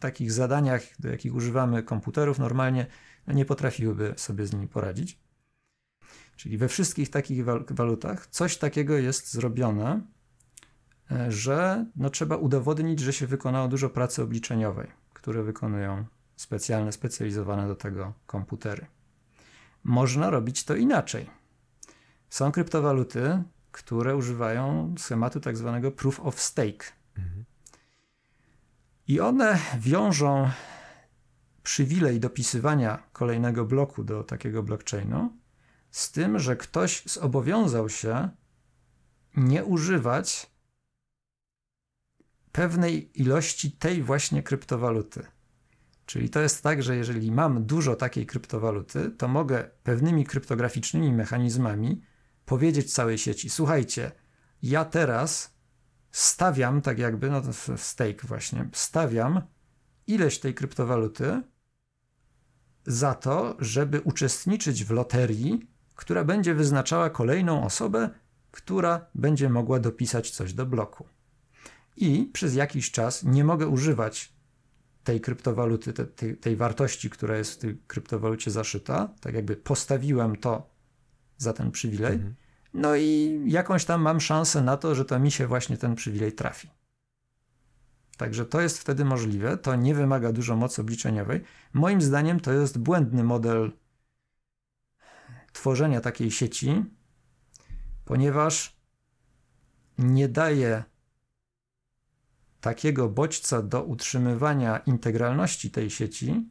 [0.00, 2.86] takich zadaniach, do jakich używamy komputerów, normalnie
[3.26, 5.18] nie potrafiłyby sobie z nimi poradzić.
[6.36, 10.00] Czyli we wszystkich takich walutach coś takiego jest zrobione,
[11.28, 16.04] że no, trzeba udowodnić, że się wykonało dużo pracy obliczeniowej, które wykonują
[16.36, 18.86] specjalne, specjalizowane do tego komputery.
[19.84, 21.30] Można robić to inaczej.
[22.30, 23.42] Są kryptowaluty,
[23.72, 26.84] które używają schematu tak zwanego proof of stake.
[27.18, 27.44] Mhm.
[29.08, 30.50] I one wiążą
[31.62, 35.32] przywilej dopisywania kolejnego bloku do takiego blockchainu
[35.90, 38.28] z tym, że ktoś zobowiązał się
[39.36, 40.53] nie używać
[42.54, 45.26] pewnej ilości tej właśnie kryptowaluty.
[46.06, 52.02] Czyli to jest tak, że jeżeli mam dużo takiej kryptowaluty, to mogę pewnymi kryptograficznymi mechanizmami
[52.44, 54.12] powiedzieć całej sieci: Słuchajcie,
[54.62, 55.54] ja teraz
[56.10, 57.42] stawiam, tak jakby, no
[57.76, 59.42] stake właśnie, stawiam
[60.06, 61.42] ileś tej kryptowaluty
[62.86, 68.10] za to, żeby uczestniczyć w loterii, która będzie wyznaczała kolejną osobę,
[68.50, 71.13] która będzie mogła dopisać coś do bloku.
[71.96, 74.32] I przez jakiś czas nie mogę używać
[75.04, 79.08] tej kryptowaluty, te, tej, tej wartości, która jest w tej kryptowalucie zaszyta.
[79.20, 80.70] Tak jakby postawiłem to
[81.36, 82.12] za ten przywilej.
[82.12, 82.34] Mhm.
[82.74, 86.32] No i jakąś tam mam szansę na to, że to mi się właśnie ten przywilej
[86.32, 86.70] trafi.
[88.16, 91.44] Także to jest wtedy możliwe, to nie wymaga dużo mocy obliczeniowej.
[91.72, 93.72] Moim zdaniem to jest błędny model
[95.52, 96.84] tworzenia takiej sieci,
[98.04, 98.76] ponieważ
[99.98, 100.84] nie daje
[102.64, 106.48] takiego bodźca do utrzymywania integralności tej sieci,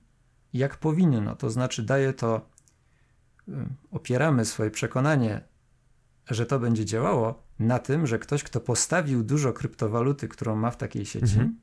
[0.54, 1.36] jak powinno.
[1.36, 2.50] To znaczy, daje to,
[3.48, 3.52] y,
[3.92, 5.42] opieramy swoje przekonanie,
[6.30, 10.78] że to będzie działało, na tym, że ktoś, kto postawił dużo kryptowaluty, którą ma w
[10.78, 11.58] takiej sieci, mhm.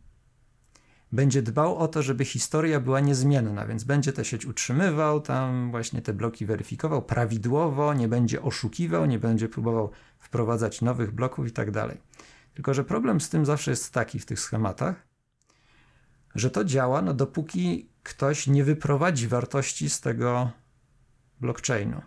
[1.12, 6.02] będzie dbał o to, żeby historia była niezmienna, więc będzie tę sieć utrzymywał, tam właśnie
[6.02, 11.70] te bloki weryfikował prawidłowo, nie będzie oszukiwał, nie będzie próbował wprowadzać nowych bloków i tak
[11.70, 11.98] dalej.
[12.60, 15.06] Tylko, że problem z tym zawsze jest taki w tych schematach,
[16.34, 20.50] że to działa, no dopóki ktoś nie wyprowadzi wartości z tego
[21.40, 22.02] blockchainu.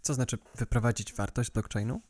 [0.00, 2.00] Co znaczy wyprowadzić wartość blockchainu?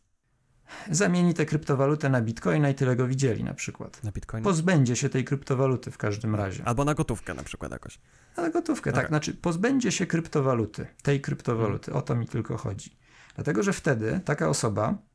[0.90, 4.04] Zamieni tę kryptowalutę na bitcoina i tyle go widzieli na przykład.
[4.04, 4.44] Na bitcoina?
[4.44, 6.64] Pozbędzie się tej kryptowaluty w każdym razie.
[6.64, 7.98] Albo na gotówkę na przykład jakoś.
[8.36, 9.02] Na gotówkę, okay.
[9.02, 9.08] tak.
[9.08, 11.92] Znaczy pozbędzie się kryptowaluty, tej kryptowaluty.
[11.92, 12.96] O to mi tylko chodzi.
[13.34, 15.11] Dlatego, że wtedy taka osoba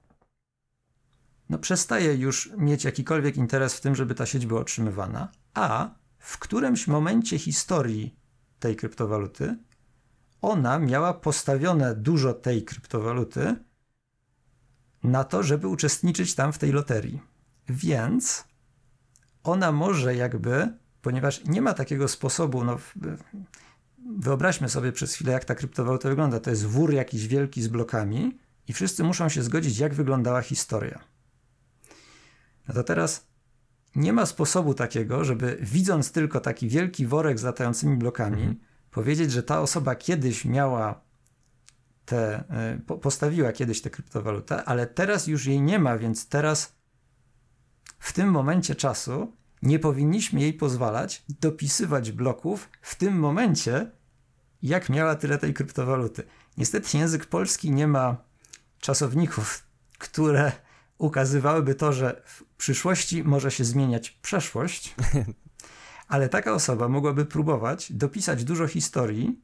[1.49, 5.89] no przestaje już mieć jakikolwiek interes w tym, żeby ta sieć była otrzymywana, a
[6.19, 8.15] w którymś momencie historii
[8.59, 9.57] tej kryptowaluty
[10.41, 13.55] ona miała postawione dużo tej kryptowaluty
[15.03, 17.21] na to, żeby uczestniczyć tam w tej loterii.
[17.69, 18.43] Więc
[19.43, 22.77] ona może jakby, ponieważ nie ma takiego sposobu, no,
[24.17, 26.39] wyobraźmy sobie przez chwilę, jak ta kryptowaluta wygląda.
[26.39, 31.16] To jest wór jakiś wielki z blokami i wszyscy muszą się zgodzić, jak wyglądała historia.
[32.67, 33.27] No to teraz
[33.95, 38.59] nie ma sposobu takiego, żeby widząc tylko taki wielki worek z latającymi blokami, mhm.
[38.91, 41.01] powiedzieć, że ta osoba kiedyś miała
[42.05, 46.75] te, e, postawiła kiedyś tę kryptowalutę, ale teraz już jej nie ma, więc teraz
[47.99, 53.91] w tym momencie czasu nie powinniśmy jej pozwalać dopisywać bloków w tym momencie,
[54.61, 56.23] jak miała tyle tej kryptowaluty.
[56.57, 58.17] Niestety język polski nie ma
[58.79, 59.63] czasowników,
[59.97, 60.51] które
[60.97, 64.95] ukazywałyby to, że w przyszłości może się zmieniać przeszłość,
[66.07, 69.41] ale taka osoba mogłaby próbować dopisać dużo historii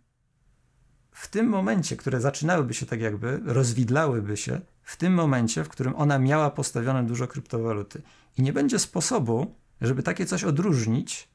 [1.12, 5.96] w tym momencie, które zaczynałyby się tak jakby, rozwidlałyby się, w tym momencie, w którym
[5.96, 8.02] ona miała postawione dużo kryptowaluty.
[8.38, 11.30] I nie będzie sposobu, żeby takie coś odróżnić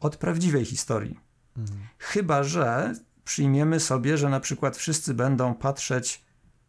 [0.00, 1.20] od prawdziwej historii.
[1.56, 1.80] Mhm.
[1.98, 2.94] Chyba, że
[3.24, 6.24] przyjmiemy sobie, że na przykład wszyscy będą patrzeć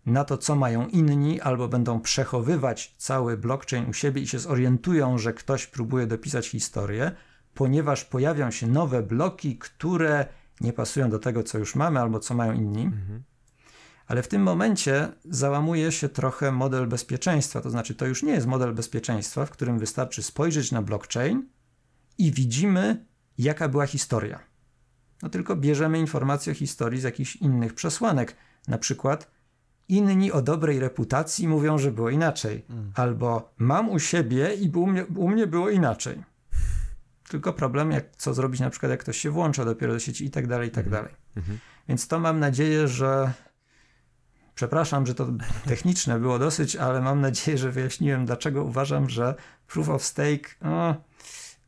[0.05, 5.17] na to, co mają inni, albo będą przechowywać cały blockchain u siebie i się zorientują,
[5.17, 7.11] że ktoś próbuje dopisać historię,
[7.53, 10.25] ponieważ pojawią się nowe bloki, które
[10.61, 12.83] nie pasują do tego, co już mamy, albo co mają inni.
[12.83, 13.23] Mhm.
[14.07, 17.61] Ale w tym momencie załamuje się trochę model bezpieczeństwa.
[17.61, 21.49] To znaczy, to już nie jest model bezpieczeństwa, w którym wystarczy spojrzeć na blockchain
[22.17, 23.05] i widzimy,
[23.37, 24.39] jaka była historia.
[25.21, 28.35] No tylko bierzemy informacje o historii z jakichś innych przesłanek.
[28.67, 29.31] Na przykład
[29.89, 32.65] inni o dobrej reputacji mówią, że było inaczej.
[32.69, 32.91] Mm.
[32.95, 36.23] Albo mam u siebie i u mnie, u mnie było inaczej.
[37.29, 40.29] Tylko problem, jak, co zrobić na przykład, jak ktoś się włącza dopiero do sieci i
[40.29, 41.03] tak dalej, i tak mhm.
[41.03, 41.17] dalej.
[41.37, 41.59] Mhm.
[41.87, 43.33] Więc to mam nadzieję, że
[44.59, 45.27] Przepraszam, że to
[45.65, 49.35] techniczne było dosyć, ale mam nadzieję, że wyjaśniłem, dlaczego uważam, że
[49.67, 50.95] proof of stake, no,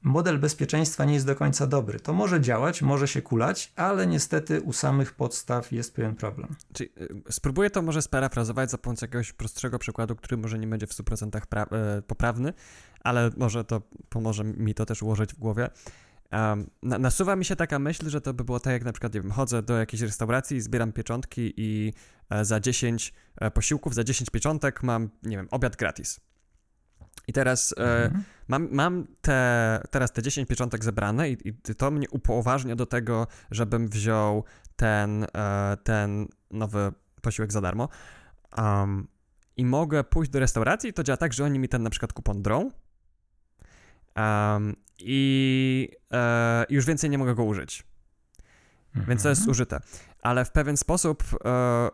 [0.02, 2.00] model bezpieczeństwa nie jest do końca dobry.
[2.00, 6.56] To może działać, może się kulać, ale niestety u samych podstaw jest pewien problem.
[6.74, 10.88] Czyli y, spróbuję to może sparafrazować za pomocą jakiegoś prostszego przykładu, który może nie będzie
[10.88, 12.54] w 100% pra- e, poprawny,
[13.04, 15.70] ale może to pomoże mi to też ułożyć w głowie.
[16.32, 19.14] Um, na, nasuwa mi się taka myśl, że to by było tak, jak na przykład,
[19.14, 21.94] nie wiem, chodzę do jakiejś restauracji, zbieram pieczątki i
[22.30, 26.20] e, za 10 e, posiłków, za 10 pieczątek mam, nie wiem, obiad gratis.
[27.28, 28.24] I teraz e, mhm.
[28.48, 33.28] mam, mam te, teraz te 10 pieczątek zebrane i, i, to mnie upoważnia do tego,
[33.52, 34.44] żebym wziął
[34.76, 36.92] ten, e, ten nowy
[37.22, 37.90] posiłek za darmo.
[38.58, 39.08] Um,
[39.58, 42.14] I mogę pójść do restauracji i to działa tak, że oni mi ten na przykład
[42.14, 42.72] kupon drą
[44.16, 45.90] um, i
[46.70, 47.84] już więcej nie mogę go użyć.
[48.88, 49.06] Mhm.
[49.10, 49.52] Więc to jest mhm.
[49.52, 49.80] użyte.
[50.22, 51.24] Ale w pewien sposób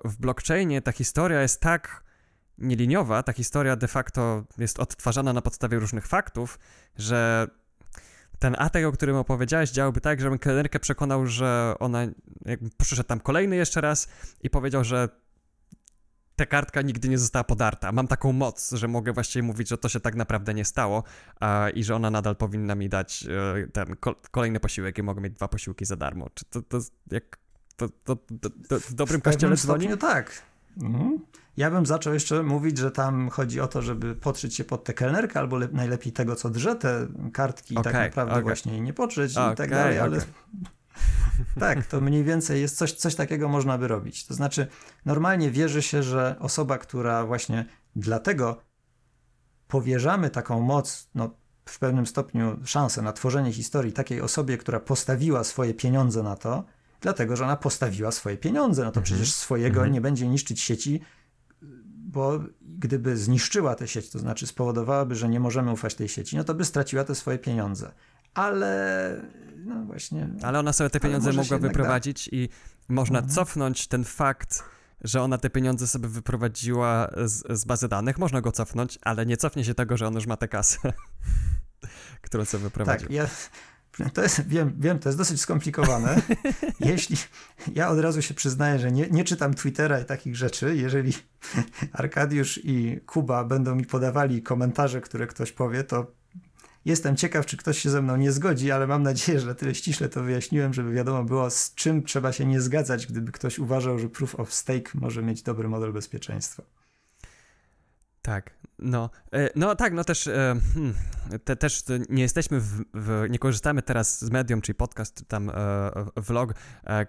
[0.05, 2.06] w blockchainie ta historia jest tak
[2.57, 6.59] nieliniowa, ta historia de facto jest odtwarzana na podstawie różnych faktów,
[6.95, 7.47] że
[8.39, 12.07] ten atak, o którym opowiedziałeś, działałby tak, żebym kelnerkę przekonał, że ona
[12.45, 14.07] jakby przyszedł tam kolejny jeszcze raz
[14.41, 15.09] i powiedział, że
[16.35, 17.91] ta kartka nigdy nie została podarta.
[17.91, 21.03] Mam taką moc, że mogę właściwie mówić, że to się tak naprawdę nie stało
[21.39, 23.25] a, i że ona nadal powinna mi dać
[23.63, 26.29] e, ten ko kolejny posiłek i mogę mieć dwa posiłki za darmo.
[26.33, 26.79] Czy to, to
[27.11, 27.37] jak
[27.75, 29.97] to, to, to, to w dobrym kościele dzwoni?
[29.97, 30.41] tak.
[30.81, 31.19] Mhm.
[31.57, 34.93] Ja bym zaczął jeszcze mówić, że tam chodzi o to, żeby potrzeć się pod tę
[34.93, 38.43] kelnerkę, albo najlepiej tego, co drze te kartki i okay, tak naprawdę okay.
[38.43, 40.19] właśnie nie potrzeć okay, i tak dalej, ale
[41.59, 44.25] tak, to mniej więcej jest coś, coś takiego można by robić.
[44.25, 44.67] To znaczy,
[45.05, 47.65] normalnie wierzy się, że osoba, która właśnie
[47.95, 48.57] dlatego
[49.67, 51.29] powierzamy taką moc, no,
[51.65, 56.63] w pewnym stopniu szansę na tworzenie historii takiej osobie, która postawiła swoje pieniądze na to,
[57.01, 58.83] dlatego że ona postawiła swoje pieniądze.
[58.83, 59.03] No to mhm.
[59.03, 59.93] przecież swojego mhm.
[59.93, 61.01] nie będzie niszczyć sieci,
[62.07, 66.43] bo gdyby zniszczyła tę sieć, to znaczy spowodowałaby, że nie możemy ufać tej sieci, no
[66.43, 67.91] to by straciła te swoje pieniądze.
[68.33, 69.21] Ale
[69.65, 70.29] no właśnie.
[70.43, 72.37] Ale ona sobie te pieniądze mogła wyprowadzić da.
[72.37, 72.49] i
[72.87, 73.35] można mhm.
[73.35, 74.63] cofnąć ten fakt,
[75.01, 78.17] że ona te pieniądze sobie wyprowadziła z, z, bazy danych.
[78.17, 80.93] Można go cofnąć, ale nie cofnie się tego, że on już ma tę kasę,
[82.21, 83.07] którą sobie wyprowadził.
[83.07, 83.27] Tak, ja,
[84.13, 86.21] to jest, wiem, wiem, to jest dosyć skomplikowane.
[86.79, 87.17] Jeśli
[87.75, 91.13] ja od razu się przyznaję, że nie, nie czytam Twittera i takich rzeczy, jeżeli
[91.93, 96.11] Arkadiusz i Kuba będą mi podawali komentarze, które ktoś powie, to
[96.85, 99.75] jestem ciekaw, czy ktoś się ze mną nie zgodzi, ale mam nadzieję, że na tyle
[99.75, 103.99] ściśle to wyjaśniłem, żeby wiadomo było, z czym trzeba się nie zgadzać, gdyby ktoś uważał,
[103.99, 106.63] że proof of stake może mieć dobry model bezpieczeństwa.
[108.27, 110.93] Tak, no, e, no tak, no też, e, hmm,
[111.43, 115.53] te, też nie jesteśmy, w, w, nie korzystamy teraz z medium, czyli podcast, tam e,
[116.15, 116.53] vlog,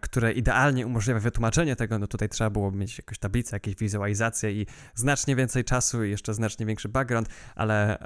[0.00, 4.66] które idealnie umożliwia wytłumaczenie tego, no tutaj trzeba było mieć jakąś tablicę, jakieś wizualizacje i
[4.94, 7.98] znacznie więcej czasu i jeszcze znacznie większy background, ale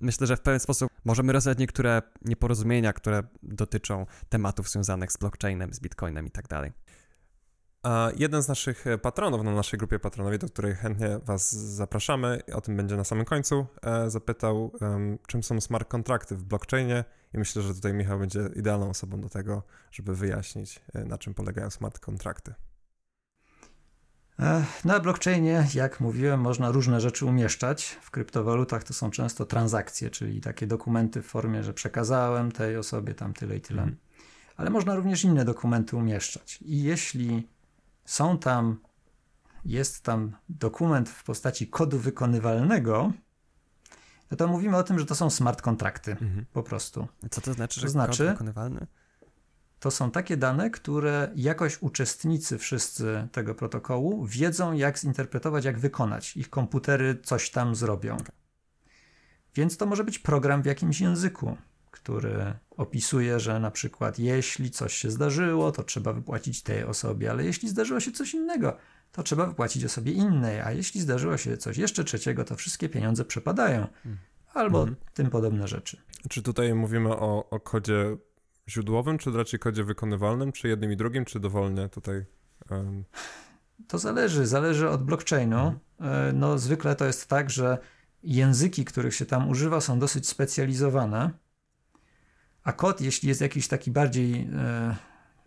[0.00, 5.74] myślę, że w pewien sposób możemy rozwiązać niektóre nieporozumienia, które dotyczą tematów związanych z blockchainem,
[5.74, 6.72] z bitcoinem i tak dalej.
[7.84, 12.40] A jeden z naszych e, patronów na naszej grupie patronowej, do której chętnie Was zapraszamy,
[12.52, 14.72] o tym będzie na samym końcu, e, zapytał,
[15.26, 17.04] czym są smart kontrakty w blockchainie
[17.34, 21.34] i myślę, że tutaj Michał będzie idealną osobą do tego, żeby wyjaśnić, e, na czym
[21.34, 22.54] polegają smart kontrakty.
[24.84, 27.98] Na blockchainie, jak mówiłem, można różne rzeczy umieszczać.
[28.02, 33.14] W kryptowalutach to są często transakcje, czyli takie dokumenty w formie, że przekazałem tej osobie
[33.14, 33.82] tam tyle i tyle.
[33.82, 33.96] Mm.
[34.56, 36.58] Ale można również inne dokumenty umieszczać.
[36.62, 37.53] I jeśli
[38.04, 38.80] są tam,
[39.64, 43.12] jest tam dokument w postaci kodu wykonywalnego,
[44.30, 46.44] no to mówimy o tym, że to są smart kontrakty mhm.
[46.52, 47.08] po prostu.
[47.30, 48.86] Co to znaczy, to że znaczy, kod wykonywalny?
[49.80, 56.36] To są takie dane, które jakoś uczestnicy wszyscy tego protokołu wiedzą, jak zinterpretować, jak wykonać.
[56.36, 58.14] Ich komputery coś tam zrobią.
[58.14, 58.32] Okay.
[59.54, 61.56] Więc to może być program w jakimś języku
[61.94, 67.44] który opisuje, że na przykład jeśli coś się zdarzyło, to trzeba wypłacić tej osobie, ale
[67.44, 68.76] jeśli zdarzyło się coś innego,
[69.12, 73.24] to trzeba wypłacić osobie innej, a jeśli zdarzyło się coś jeszcze trzeciego, to wszystkie pieniądze
[73.24, 73.86] przepadają.
[74.54, 74.96] Albo mhm.
[75.14, 76.02] tym podobne rzeczy.
[76.28, 78.16] Czy tutaj mówimy o, o kodzie
[78.68, 82.24] źródłowym, czy raczej kodzie wykonywalnym, czy jednym i drugim, czy dowolnie tutaj?
[82.70, 83.04] Um...
[83.88, 85.80] To zależy, zależy od blockchainu.
[86.00, 86.28] Mhm.
[86.28, 87.78] E, no, zwykle to jest tak, że
[88.22, 91.43] języki, których się tam używa, są dosyć specjalizowane
[92.64, 94.96] a kod, jeśli jest jakiś taki bardziej, e,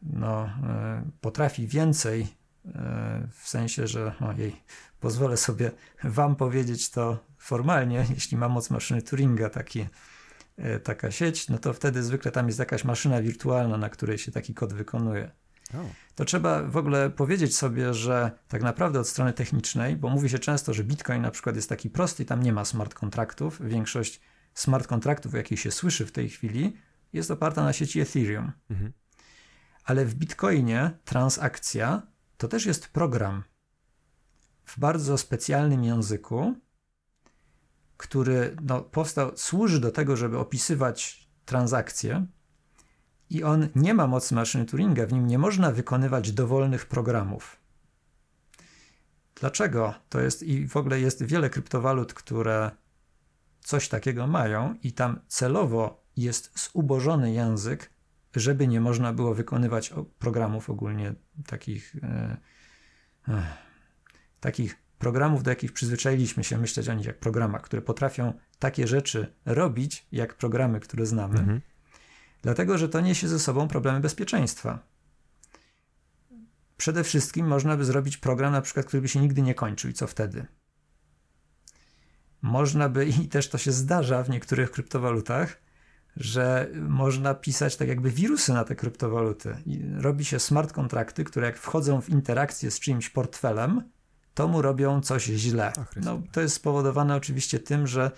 [0.04, 2.28] no, e, potrafi więcej,
[2.66, 4.56] e, w sensie, że ojej,
[5.00, 5.72] pozwolę sobie
[6.04, 9.88] wam powiedzieć to formalnie, jeśli ma moc maszyny Turinga taki,
[10.84, 14.54] taka sieć, no to wtedy zwykle tam jest jakaś maszyna wirtualna, na której się taki
[14.54, 15.32] kod wykonuje.
[16.16, 20.40] To trzeba w ogóle powiedzieć sobie, że tak naprawdę od strony technicznej, bo mówi się
[20.40, 23.68] często, że Bitcoin na przykład jest taki prosty i tam nie ma smart kontraktów.
[23.68, 24.22] Większość
[24.54, 26.74] smart kontraktów, o jakich się słyszy w tej chwili,
[27.18, 28.52] jest oparta na sieci Ethereum.
[28.70, 28.94] Mhm.
[29.84, 32.02] Ale w Bitcoinie transakcja
[32.38, 33.44] to też jest program
[34.66, 36.56] w bardzo specjalnym języku,
[37.98, 42.26] który no, powstał, służy do tego, żeby opisywać transakcje,
[43.30, 47.58] i on nie ma mocy maszyny Turinga, w nim nie można wykonywać dowolnych programów.
[49.36, 49.94] Dlaczego?
[50.10, 52.72] To jest i w ogóle jest wiele kryptowalut, które
[53.60, 57.90] coś takiego mają i tam celowo jest zubożony język,
[58.36, 61.16] żeby nie można było wykonywać programów ogólnie
[61.46, 62.38] takich, e,
[63.28, 63.44] e,
[64.40, 69.36] takich programów, do jakich przyzwyczailiśmy się myśleć o nich jak programach, które potrafią takie rzeczy
[69.46, 71.40] robić, jak programy, które znamy.
[71.40, 71.62] Mhm.
[72.42, 74.80] Dlatego, że to niesie ze sobą problemy bezpieczeństwa.
[76.78, 79.92] Przede wszystkim można by zrobić program, na przykład, który by się nigdy nie kończył.
[79.92, 80.46] I co wtedy?
[82.42, 85.67] Można by, i też to się zdarza w niektórych kryptowalutach,
[86.18, 89.58] że można pisać tak jakby wirusy na te kryptowaluty.
[89.66, 93.82] I robi się smart kontrakty, które jak wchodzą w interakcję z czyimś portfelem,
[94.34, 95.74] to mu robią coś źle.
[95.96, 98.12] No, to jest spowodowane oczywiście tym, że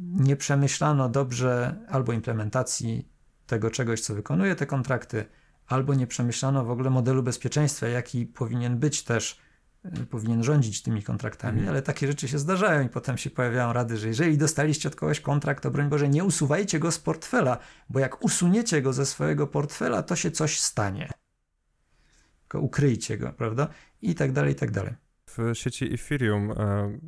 [0.00, 3.08] nie przemyślano dobrze albo implementacji
[3.46, 5.24] tego czegoś, co wykonuje te kontrakty,
[5.66, 9.40] albo nie przemyślano w ogóle modelu bezpieczeństwa, jaki powinien być też,
[10.10, 11.68] powinien rządzić tymi kontraktami, mhm.
[11.68, 15.20] ale takie rzeczy się zdarzają i potem się pojawiają rady, że jeżeli dostaliście od kogoś
[15.20, 17.58] kontrakt, to broń Boże, nie usuwajcie go z portfela,
[17.90, 21.10] bo jak usuniecie go ze swojego portfela, to się coś stanie.
[22.40, 23.68] Tylko ukryjcie go, prawda?
[24.02, 24.94] I tak dalej, i tak dalej.
[25.26, 26.98] W sieci Ethereum e,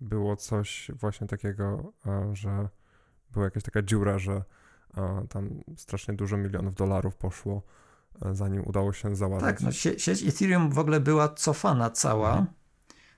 [0.00, 2.68] było coś właśnie takiego, e, że
[3.30, 4.42] była jakaś taka dziura, że
[4.96, 7.62] e, tam strasznie dużo milionów dolarów poszło,
[8.32, 9.48] zanim udało się załatwić.
[9.48, 12.30] Tak, no sie sieć Ethereum w ogóle była cofana cała.
[12.30, 12.46] Mhm.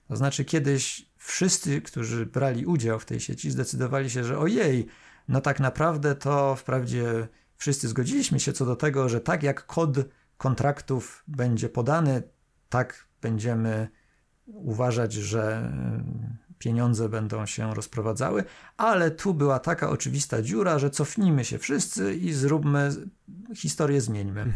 [0.08, 4.86] To znaczy kiedyś wszyscy, którzy brali udział w tej sieci, zdecydowali się, że ojej,
[5.28, 9.96] no tak naprawdę to wprawdzie wszyscy zgodziliśmy się co do tego, że tak jak kod
[10.36, 12.22] kontraktów będzie podany,
[12.68, 13.88] tak będziemy
[14.46, 15.72] uważać, że
[16.62, 18.44] pieniądze będą się rozprowadzały,
[18.76, 22.90] ale tu była taka oczywista dziura, że cofnijmy się wszyscy i zróbmy,
[23.54, 24.52] historię zmieńmy.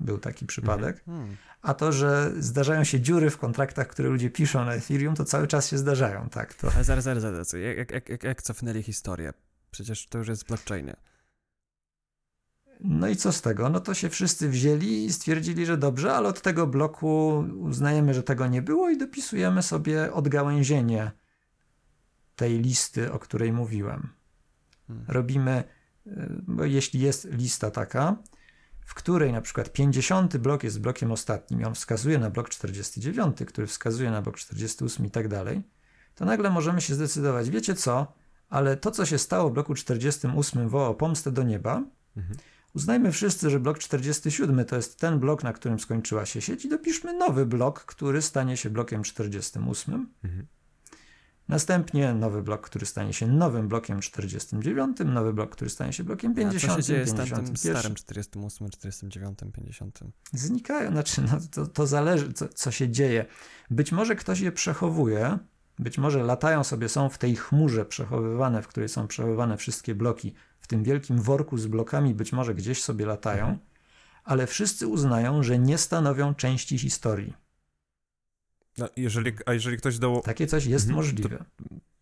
[0.00, 1.04] Był taki przypadek.
[1.08, 1.36] Mhm.
[1.62, 5.46] A to, że zdarzają się dziury w kontraktach, które ludzie piszą na Ethereum, to cały
[5.46, 6.54] czas się zdarzają, tak?
[6.54, 6.68] To...
[6.74, 7.52] Ale zaraz, zaraz, zaraz.
[7.52, 9.32] Jak, jak, jak, jak cofnęli historię?
[9.70, 10.96] Przecież to już jest blockchainie.
[12.80, 13.68] No i co z tego?
[13.68, 18.22] No to się wszyscy wzięli i stwierdzili, że dobrze, ale od tego bloku uznajemy, że
[18.22, 21.12] tego nie było i dopisujemy sobie odgałęzienie
[22.36, 24.08] tej listy, o której mówiłem.
[24.86, 25.04] Hmm.
[25.08, 25.64] Robimy,
[26.06, 26.10] y,
[26.42, 28.16] bo jeśli jest lista taka,
[28.80, 33.36] w której na przykład 50 blok jest blokiem ostatnim i on wskazuje na blok 49,
[33.46, 35.62] który wskazuje na blok 48 i tak dalej,
[36.14, 38.12] to nagle możemy się zdecydować, wiecie co,
[38.48, 41.84] ale to, co się stało w bloku 48 woła pomstę do nieba,
[42.16, 42.36] mhm.
[42.74, 46.68] Uznajmy wszyscy, że blok 47 to jest ten blok, na którym skończyła się sieć i
[46.68, 50.06] dopiszmy nowy blok, który stanie się blokiem 48.
[50.24, 50.46] Mhm.
[51.48, 56.34] Następnie nowy blok, który stanie się nowym blokiem 49, nowy blok, który stanie się blokiem
[56.34, 56.64] 50.
[56.64, 57.56] A co się dzieje 51.
[57.56, 60.00] z starym 48, 49, 50?
[60.32, 63.26] Znikają, znaczy no, to, to zależy, co, co się dzieje.
[63.70, 65.38] Być może ktoś je przechowuje,
[65.78, 70.34] być może latają sobie, są w tej chmurze przechowywane, w której są przechowywane wszystkie bloki
[70.60, 73.58] w tym wielkim worku z blokami być może gdzieś sobie latają, mhm.
[74.24, 77.41] ale wszyscy uznają, że nie stanowią części historii.
[78.78, 80.22] No, jeżeli, a jeżeli ktoś dołączył.
[80.26, 81.44] Takie coś jest mhm, możliwe.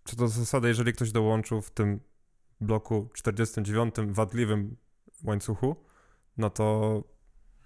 [0.04, 2.00] Co do zasady, jeżeli ktoś dołączył w tym
[2.60, 4.76] bloku 49 wadliwym
[5.24, 5.76] łańcuchu,
[6.36, 7.04] no to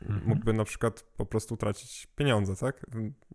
[0.03, 0.27] mhm.
[0.27, 2.87] mógłby na przykład po prostu tracić pieniądze, tak?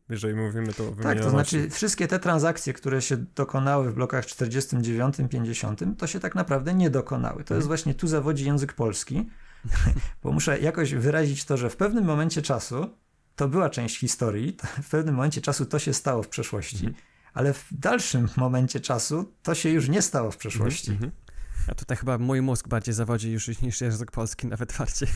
[0.09, 4.25] Jeżeli mówimy to o Tak, to znaczy wszystkie te transakcje, które się dokonały w blokach
[4.25, 7.35] 49, 50, to się tak naprawdę nie dokonały.
[7.35, 7.67] To jest mhm.
[7.67, 9.29] właśnie tu zawodzi język polski,
[10.23, 12.89] bo muszę jakoś wyrazić to, że w pewnym momencie czasu
[13.39, 17.03] to była część historii, w pewnym momencie czasu to się stało w przeszłości, mhm.
[17.33, 20.91] ale w dalszym momencie czasu to się już nie stało w przeszłości.
[20.91, 21.11] Mhm.
[21.67, 25.07] A tutaj chyba mój mózg bardziej zawodzi już niż język polski, nawet bardziej.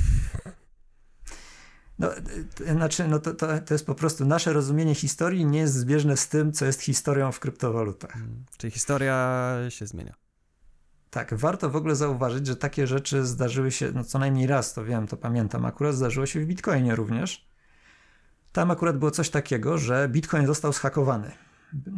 [1.99, 2.09] No,
[2.55, 6.17] to, znaczy, no to, to, to jest po prostu nasze rozumienie historii nie jest zbieżne
[6.17, 8.11] z tym, co jest historią w kryptowalutach.
[8.11, 8.45] Hmm.
[8.57, 10.13] Czyli historia się zmienia.
[11.09, 14.86] Tak, warto w ogóle zauważyć, że takie rzeczy zdarzyły się, no co najmniej raz, to
[14.86, 17.53] wiem, to pamiętam, akurat zdarzyło się w Bitcoinie również.
[18.54, 21.32] Tam akurat było coś takiego, że Bitcoin został schakowany.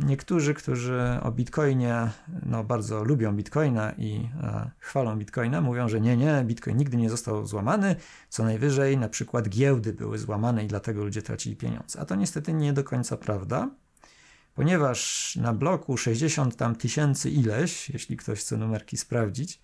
[0.05, 2.09] Niektórzy, którzy o Bitcoinie
[2.45, 7.09] no, bardzo lubią Bitcoina i e, chwalą Bitcoina, mówią, że nie, nie, Bitcoin nigdy nie
[7.09, 7.95] został złamany,
[8.29, 11.99] co najwyżej na przykład giełdy były złamane i dlatego ludzie tracili pieniądze.
[11.99, 13.69] A to niestety nie do końca prawda,
[14.53, 19.61] ponieważ na bloku 60 tam tysięcy ileś, jeśli ktoś chce numerki sprawdzić,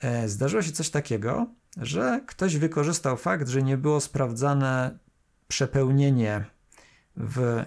[0.00, 1.46] e, zdarzyło się coś takiego,
[1.76, 4.98] że ktoś wykorzystał fakt, że nie było sprawdzane
[5.52, 6.44] przepełnienie
[7.16, 7.64] w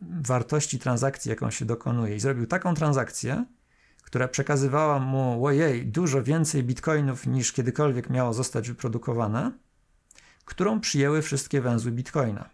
[0.00, 3.44] wartości transakcji, jaką się dokonuje, i zrobił taką transakcję,
[4.02, 9.52] która przekazywała mu, ojej, dużo więcej bitcoinów niż kiedykolwiek miało zostać wyprodukowane,
[10.44, 12.50] którą przyjęły wszystkie węzły bitcoina,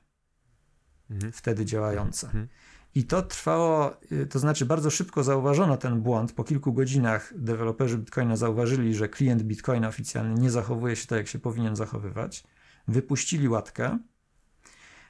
[1.11, 1.32] mhm.
[1.32, 2.26] wtedy działające.
[2.26, 2.49] Mhm.
[2.95, 6.32] I to trwało, y, to znaczy bardzo szybko zauważono ten błąd.
[6.32, 11.28] Po kilku godzinach deweloperzy Bitcoina zauważyli, że klient Bitcoina oficjalny nie zachowuje się tak, jak
[11.28, 12.45] się powinien zachowywać.
[12.89, 13.99] Wypuścili łatkę.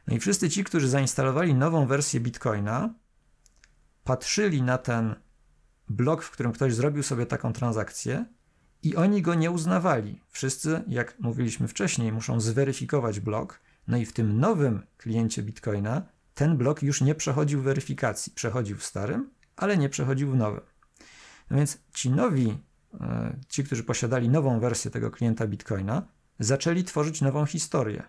[0.06, 2.94] No i wszyscy ci, którzy zainstalowali nową wersję Bitcoina,
[4.04, 5.14] patrzyli na ten
[5.88, 8.24] blok, w którym ktoś zrobił sobie taką transakcję
[8.82, 10.20] i oni go nie uznawali.
[10.28, 13.60] Wszyscy, jak mówiliśmy wcześniej, muszą zweryfikować blok.
[13.88, 16.02] No i w tym nowym kliencie Bitcoina
[16.34, 18.32] ten blok już nie przechodził weryfikacji.
[18.32, 20.60] Przechodził w starym, ale nie przechodził w nowym.
[21.50, 22.58] No więc ci nowi,
[23.00, 26.02] e, ci, którzy posiadali nową wersję tego klienta Bitcoina,
[26.38, 28.02] zaczęli tworzyć nową historię.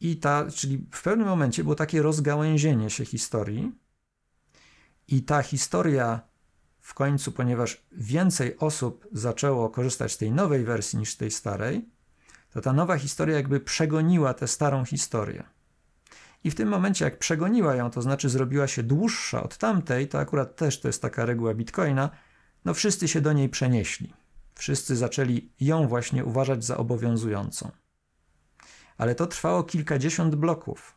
[0.00, 3.72] I ta, czyli w pewnym momencie było takie rozgałęzienie się historii,
[5.08, 6.20] i ta historia
[6.80, 11.88] w końcu, ponieważ więcej osób zaczęło korzystać z tej nowej wersji niż z tej starej,
[12.50, 15.44] to ta nowa historia jakby przegoniła tę starą historię.
[16.44, 20.18] I w tym momencie, jak przegoniła ją, to znaczy zrobiła się dłuższa od tamtej, to
[20.18, 22.10] akurat też to jest taka reguła Bitcoina,
[22.64, 24.14] no wszyscy się do niej przenieśli.
[24.54, 27.70] Wszyscy zaczęli ją właśnie uważać za obowiązującą.
[28.98, 30.94] Ale to trwało kilkadziesiąt bloków.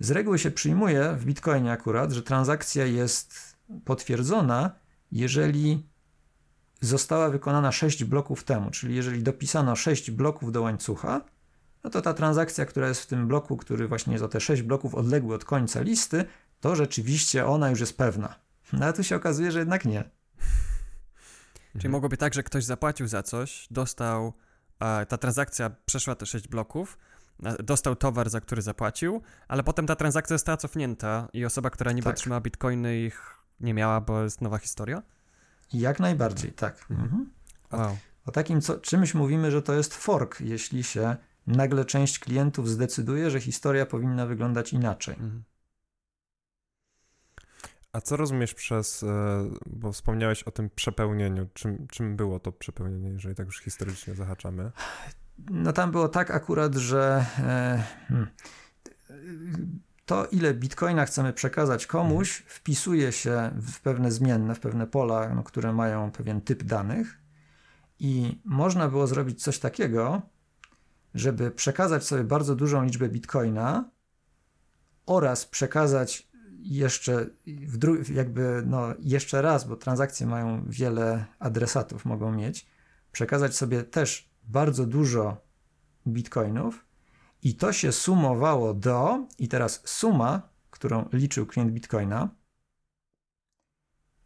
[0.00, 4.70] Z reguły się przyjmuje w Bitcoinie akurat, że transakcja jest potwierdzona,
[5.12, 5.86] jeżeli
[6.80, 11.20] została wykonana 6 bloków temu, czyli jeżeli dopisano 6 bloków do łańcucha,
[11.84, 14.94] no to ta transakcja, która jest w tym bloku, który właśnie o te 6 bloków
[14.94, 16.24] odległy od końca listy,
[16.60, 18.34] to rzeczywiście ona już jest pewna.
[18.72, 20.10] No ale tu się okazuje, że jednak nie.
[21.78, 24.32] Czyli mogło być tak, że ktoś zapłacił za coś, dostał,
[25.08, 26.98] ta transakcja przeszła te 6 bloków,
[27.64, 32.04] dostał towar, za który zapłacił, ale potem ta transakcja została cofnięta i osoba, która niby
[32.04, 32.14] tak.
[32.14, 35.02] otrzymała bitcoiny, ich nie miała, bo jest nowa historia?
[35.72, 36.86] Jak najbardziej, tak.
[36.90, 37.30] Mhm.
[37.72, 37.96] Wow.
[38.26, 41.16] O takim co, czymś mówimy, że to jest fork, jeśli się
[41.46, 45.14] nagle część klientów zdecyduje, że historia powinna wyglądać inaczej.
[45.14, 45.44] Mhm.
[47.94, 49.06] A co rozumiesz przez, e,
[49.66, 51.48] bo wspomniałeś o tym przepełnieniu.
[51.54, 54.70] Czym, czym było to przepełnienie, jeżeli tak już historycznie zahaczamy?
[55.50, 58.28] No tam było tak akurat, że e, hmm,
[60.06, 62.56] to, ile bitcoina chcemy przekazać komuś, mhm.
[62.56, 67.18] wpisuje się w pewne zmienne, w pewne pola, no, które mają pewien typ danych.
[67.98, 70.22] I można było zrobić coś takiego,
[71.14, 73.90] żeby przekazać sobie bardzo dużą liczbę bitcoina
[75.06, 76.33] oraz przekazać
[76.64, 82.66] jeszcze w jakby no jeszcze raz, bo transakcje mają wiele adresatów, mogą mieć,
[83.12, 85.36] przekazać sobie też bardzo dużo
[86.06, 86.84] bitcoinów
[87.42, 92.28] i to się sumowało do, i teraz suma, którą liczył klient bitcoina,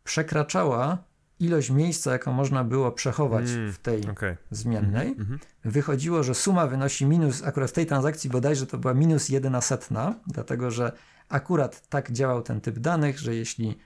[0.05, 1.05] przekraczała
[1.41, 4.37] ilość miejsca, jaką można było przechować mm, w tej okay.
[4.51, 5.39] zmiennej, mm -hmm.
[5.65, 10.15] wychodziło, że suma wynosi minus, akurat w tej transakcji bodajże to była minus jedna setna,
[10.27, 10.93] dlatego że
[11.29, 13.79] akurat tak działał ten typ danych, że jeśli,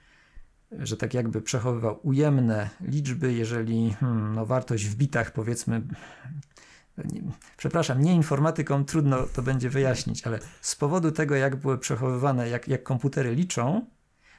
[0.79, 5.83] że tak jakby przechowywał ujemne liczby, jeżeli hmm, no wartość w bitach powiedzmy,
[6.99, 7.23] nie,
[7.57, 12.69] przepraszam, nie informatykom trudno to będzie wyjaśnić, ale z powodu tego, jak były przechowywane, jak,
[12.69, 13.87] jak komputery liczą,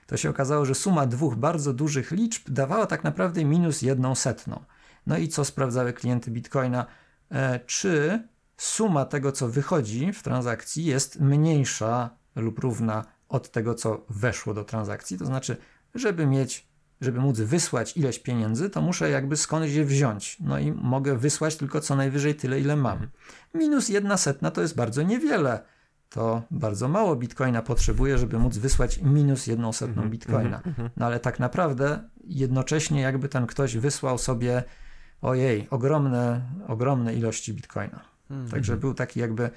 [0.07, 4.63] to się okazało, że suma dwóch bardzo dużych liczb dawała tak naprawdę minus jedną setną.
[5.07, 6.85] No i co sprawdzały klienty Bitcoina?
[7.31, 8.23] E, czy
[8.57, 14.63] suma tego, co wychodzi w transakcji, jest mniejsza lub równa od tego, co weszło do
[14.63, 15.17] transakcji?
[15.17, 15.57] To znaczy,
[15.95, 16.67] żeby mieć,
[17.01, 20.38] żeby móc wysłać ileś pieniędzy, to muszę jakby skądś je wziąć.
[20.39, 23.07] No i mogę wysłać tylko co najwyżej tyle, ile mam.
[23.53, 25.63] Minus jedna setna to jest bardzo niewiele
[26.13, 30.61] to bardzo mało bitcoina potrzebuje, żeby móc wysłać minus jedną setną -hmm, bitcoina.
[30.61, 30.89] Mm -hmm.
[30.97, 34.63] No ale tak naprawdę jednocześnie jakby ten ktoś wysłał sobie
[35.21, 37.99] ojej, ogromne, ogromne ilości bitcoina.
[38.51, 39.49] Także był taki jakby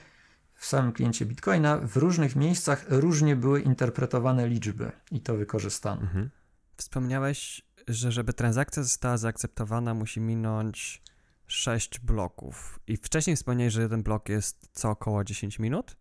[0.57, 6.03] w samym kliencie bitcoina w różnych miejscach różnie były interpretowane liczby i to wykorzystano.
[6.03, 6.31] Mhm.
[6.77, 11.03] Wspomniałeś, że żeby transakcja została zaakceptowana musi minąć
[11.47, 12.81] 6 bloków.
[12.87, 15.97] I wcześniej wspomniałeś, że jeden blok jest co około 10 minut?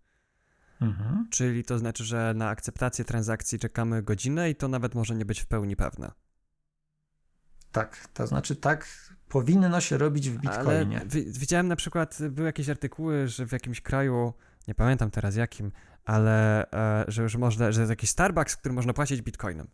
[0.81, 1.27] Mhm.
[1.29, 5.39] Czyli to znaczy, że na akceptację transakcji czekamy godzinę i to nawet może nie być
[5.39, 6.11] w pełni pewne.
[7.71, 8.87] Tak, to znaczy tak
[9.35, 10.97] powinno się robić w Bitcoinie.
[10.97, 14.33] Ale widziałem na przykład, były jakieś artykuły, że w jakimś kraju,
[14.67, 15.71] nie pamiętam teraz jakim,
[16.05, 19.67] ale e, że już można, że jest jakiś Starbucks, w którym można płacić Bitcoinem.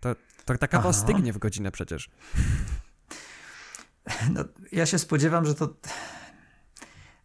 [0.00, 2.10] To, to ta kawa stygnie w godzinę przecież.
[4.34, 5.74] No, ja się spodziewam, że to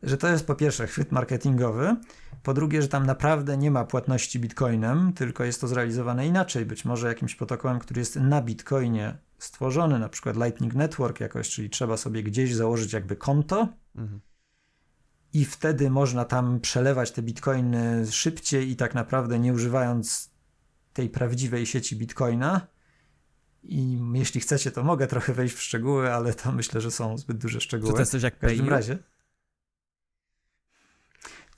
[0.03, 1.95] że to jest po pierwsze chwyt marketingowy,
[2.43, 6.85] Po drugie, że tam naprawdę nie ma płatności bitcoinem, tylko jest to zrealizowane inaczej, być
[6.85, 11.97] może jakimś protokołem, który jest na bitcoinie stworzony, na przykład Lightning Network jakoś, czyli trzeba
[11.97, 14.21] sobie gdzieś założyć jakby konto mhm.
[15.33, 20.33] i wtedy można tam przelewać te bitcoiny szybciej i tak naprawdę nie używając
[20.93, 22.67] tej prawdziwej sieci bitcoina.
[23.63, 27.37] I jeśli chcecie, to mogę trochę wejść w szczegóły, ale to myślę, że są zbyt
[27.37, 27.91] duże szczegóły.
[27.91, 28.97] Czy to jest coś jak W każdym razie.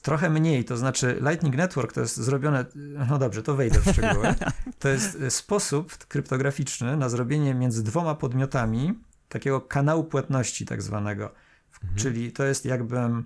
[0.05, 2.65] Trochę mniej, to znaczy Lightning Network to jest zrobione,
[3.09, 4.35] no dobrze, to wejdę w szczegóły.
[4.79, 8.99] To jest sposób kryptograficzny na zrobienie między dwoma podmiotami
[9.29, 11.31] takiego kanału płatności tak zwanego.
[11.73, 11.95] Mhm.
[11.95, 13.23] Czyli to jest jakby e,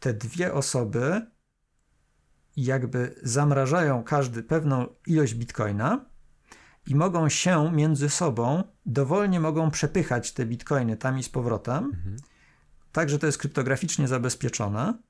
[0.00, 1.26] te dwie osoby
[2.56, 6.04] jakby zamrażają każdy pewną ilość bitcoina
[6.86, 11.84] i mogą się między sobą dowolnie mogą przepychać te bitcoiny tam i z powrotem.
[11.84, 12.16] Mhm.
[12.92, 15.07] Także to jest kryptograficznie zabezpieczone.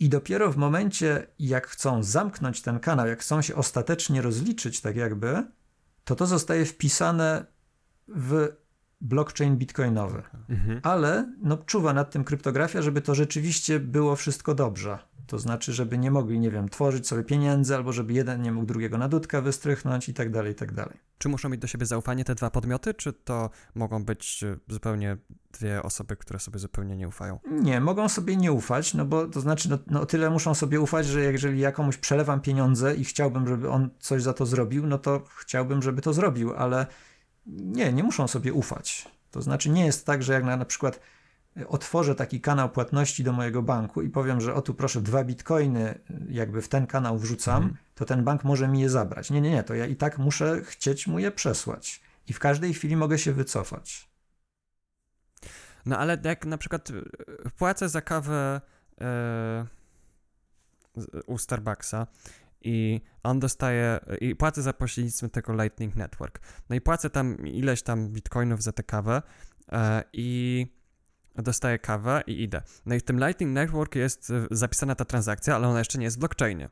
[0.00, 4.96] I dopiero w momencie, jak chcą zamknąć ten kanał, jak chcą się ostatecznie rozliczyć, tak
[4.96, 5.44] jakby,
[6.04, 7.46] to to zostaje wpisane
[8.08, 8.48] w
[9.00, 10.22] blockchain bitcoinowy.
[10.48, 10.80] Mhm.
[10.82, 14.98] Ale no, czuwa nad tym kryptografia, żeby to rzeczywiście było wszystko dobrze.
[15.26, 18.66] To znaczy, żeby nie mogli, nie wiem, tworzyć sobie pieniędzy, albo żeby jeden nie mógł
[18.66, 20.96] drugiego na dudkę wystrychnąć i tak dalej, i tak dalej.
[21.18, 25.16] Czy muszą mieć do siebie zaufanie te dwa podmioty, czy to mogą być e, zupełnie
[25.52, 27.38] dwie osoby, które sobie zupełnie nie ufają?
[27.50, 31.06] Nie, mogą sobie nie ufać, no bo to znaczy, no, no tyle muszą sobie ufać,
[31.06, 34.98] że jeżeli ja komuś przelewam pieniądze i chciałbym, żeby on coś za to zrobił, no
[34.98, 36.86] to chciałbym, żeby to zrobił, ale
[37.46, 39.08] nie, nie muszą sobie ufać.
[39.30, 41.00] To znaczy nie jest tak, że jak na, na przykład
[41.68, 45.98] otworzę taki kanał płatności do mojego banku i powiem, że o tu proszę dwa bitcoiny
[46.28, 47.76] jakby w ten kanał wrzucam, mhm.
[47.94, 49.30] to ten bank może mi je zabrać.
[49.30, 52.02] Nie, nie, nie, to ja i tak muszę chcieć mu je przesłać.
[52.28, 54.08] I w każdej chwili mogę się wycofać.
[55.86, 58.60] No ale jak na przykład e, płacę za kawę
[60.96, 62.06] yy, u Starbucksa
[62.60, 66.40] i on dostaje, i płacę za pośrednictwem tego Lightning Network.
[66.70, 69.22] No i płacę tam ileś tam bitcoinów za tę kawę
[69.72, 69.78] yy,
[70.12, 70.66] i
[71.42, 72.62] dostaję kawę i idę.
[72.86, 76.04] No i w tym Lightning Network jest e, zapisana ta transakcja, ale ona jeszcze nie
[76.04, 76.68] jest w blockchainie.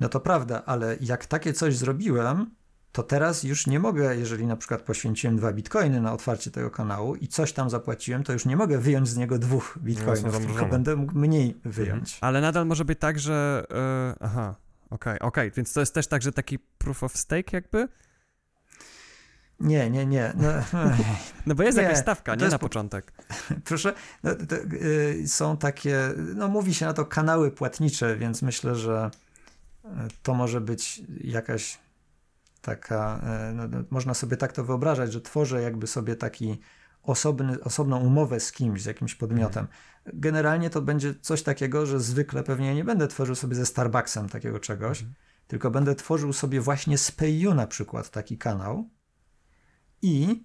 [0.00, 2.50] No to prawda, ale jak takie coś zrobiłem,
[2.92, 7.14] to teraz już nie mogę, jeżeli na przykład poświęciłem dwa bitcoiny na otwarcie tego kanału
[7.14, 10.66] i coś tam zapłaciłem, to już nie mogę wyjąć z niego dwóch bitcoinów, no, tylko
[10.66, 12.14] będę mógł mniej wyjąć.
[12.14, 12.18] Mhm.
[12.20, 13.66] Ale nadal może być tak, że...
[13.70, 13.76] Yy,
[14.20, 14.54] aha,
[14.90, 15.56] okej, okay, okej, okay.
[15.56, 17.88] więc to jest też tak, że taki proof of stake jakby?
[19.64, 20.32] Nie, nie, nie.
[20.36, 20.48] No,
[21.46, 23.12] no bo jest nie, jakaś stawka, nie jest, na początek.
[23.64, 25.98] Proszę, no, to, y, są takie,
[26.34, 29.10] no mówi się na to kanały płatnicze, więc myślę, że
[29.84, 29.88] y,
[30.22, 31.78] to może być jakaś
[32.60, 36.60] taka, y, no, no, można sobie tak to wyobrażać, że tworzę jakby sobie taki
[37.02, 39.66] osobny, osobną umowę z kimś, z jakimś podmiotem.
[40.06, 44.60] Generalnie to będzie coś takiego, że zwykle pewnie nie będę tworzył sobie ze Starbucksem takiego
[44.60, 45.14] czegoś, mhm.
[45.46, 48.88] tylko będę tworzył sobie właśnie z PayU na przykład taki kanał,
[50.04, 50.44] i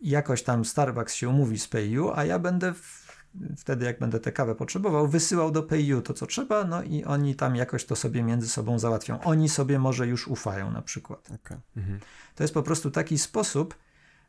[0.00, 3.06] jakoś tam Starbucks się umówi z PayU, a ja będę w,
[3.56, 7.34] wtedy, jak będę tę kawę potrzebował, wysyłał do PayU to, co trzeba, no i oni
[7.34, 9.20] tam jakoś to sobie między sobą załatwią.
[9.20, 11.28] Oni sobie może już ufają na przykład.
[11.34, 11.60] Okay.
[11.76, 12.00] Mhm.
[12.34, 13.74] To jest po prostu taki sposób,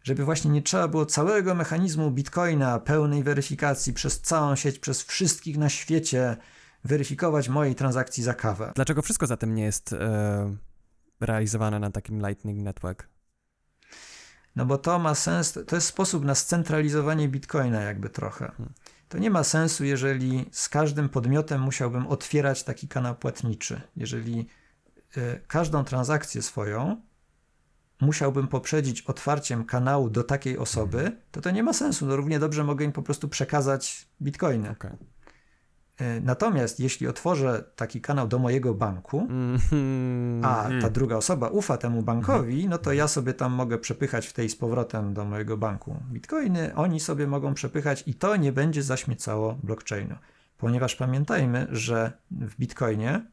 [0.04, 5.58] żeby właśnie nie trzeba było całego mechanizmu Bitcoina, pełnej weryfikacji przez całą sieć, przez wszystkich
[5.58, 6.38] na świecie
[6.84, 8.72] weryfikować mojej transakcji za kawę.
[8.76, 10.56] Dlaczego wszystko zatem nie jest e,
[11.20, 13.13] realizowane na takim Lightning Network?
[14.56, 18.52] No bo to ma sens, to jest sposób na scentralizowanie bitcoina jakby trochę.
[18.58, 18.74] Hmm.
[19.10, 23.82] To nie ma sensu, jeżeli z każdym podmiotem musiałbym otwierać taki kanał płatniczy.
[23.96, 24.48] Jeżeli
[25.18, 27.02] y, każdą transakcję swoją
[28.02, 31.18] musiałbym poprzedzić otwarciem kanału do takiej osoby, hmm.
[31.32, 32.06] to to nie ma sensu.
[32.06, 34.70] No równie dobrze mogę im po prostu przekazać bitcoiny.
[34.70, 34.98] Okay.
[35.98, 40.46] E, natomiast jeśli otworzę taki kanał do mojego banku, mm-hmm.
[40.46, 44.34] a ta druga osoba ufa temu bankowi, no to ja sobie tam mogę przepychać w
[44.34, 48.84] tej z powrotem do mojego banku bitcoiny, oni sobie mogą przepychać i to nie będzie
[48.84, 50.16] zaśmiecało blockchainu.
[50.58, 53.26] Ponieważ pamiętajmy, że w bitcoinie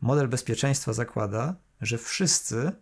[0.00, 2.72] model bezpieczeństwa zakłada, że wszyscy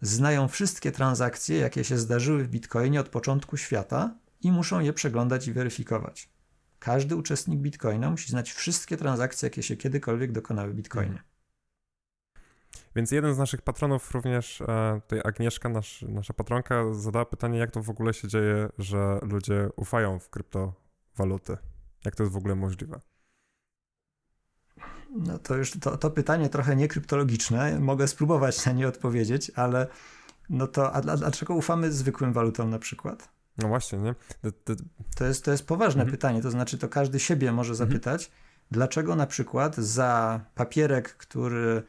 [0.00, 5.48] znają wszystkie transakcje, jakie się zdarzyły w bitcoinie od początku świata i muszą je przeglądać
[5.48, 6.37] i weryfikować.
[6.78, 11.10] Każdy uczestnik Bitcoina musi znać wszystkie transakcje, jakie się kiedykolwiek dokonały w Bitcoinie.
[11.10, 11.28] Mhm.
[12.96, 17.70] Więc jeden z naszych patronów, również e, tutaj Agnieszka, nasz, nasza patronka, zadała pytanie, jak
[17.70, 21.56] to w ogóle się dzieje, że ludzie ufają w kryptowaluty.
[22.04, 23.00] Jak to jest w ogóle możliwe?
[25.10, 27.80] No to już to, to pytanie trochę niekryptologiczne.
[27.80, 29.86] Mogę spróbować na nie odpowiedzieć, ale
[30.50, 33.37] no to a, a dlaczego ufamy zwykłym walutom na przykład?
[33.58, 34.14] No właśnie, nie?
[34.42, 34.82] To, to...
[35.16, 36.10] to jest, to jest poważne mhm.
[36.10, 37.88] pytanie, to znaczy to każdy siebie może mhm.
[37.90, 38.30] zapytać,
[38.70, 41.82] dlaczego na przykład za papierek, który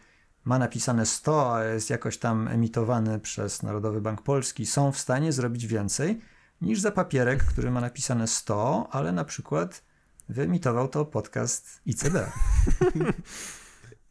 [0.43, 5.32] ma napisane 100, a jest jakoś tam emitowany przez Narodowy Bank Polski, są w stanie
[5.32, 6.22] zrobić więcej
[6.61, 9.84] niż za papierek, który ma napisane 100, ale na przykład
[10.30, 12.32] wyemitował to podcast ICD.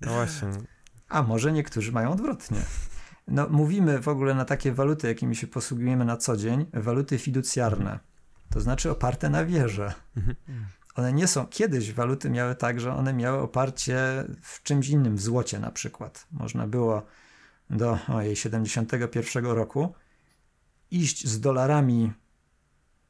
[0.00, 0.48] No właśnie.
[1.09, 2.59] A może niektórzy mają odwrotnie.
[3.29, 7.99] No, mówimy w ogóle na takie waluty, jakimi się posługujemy na co dzień, waluty fiducjarne.
[8.51, 9.93] To znaczy oparte na wierze.
[10.16, 10.37] Mhm.
[10.95, 11.47] One nie są.
[11.47, 16.26] Kiedyś waluty miały tak, że one miały oparcie w czymś innym, w złocie na przykład.
[16.33, 17.03] Można było
[17.70, 19.95] do ojej, 71 roku
[20.91, 22.12] iść z dolarami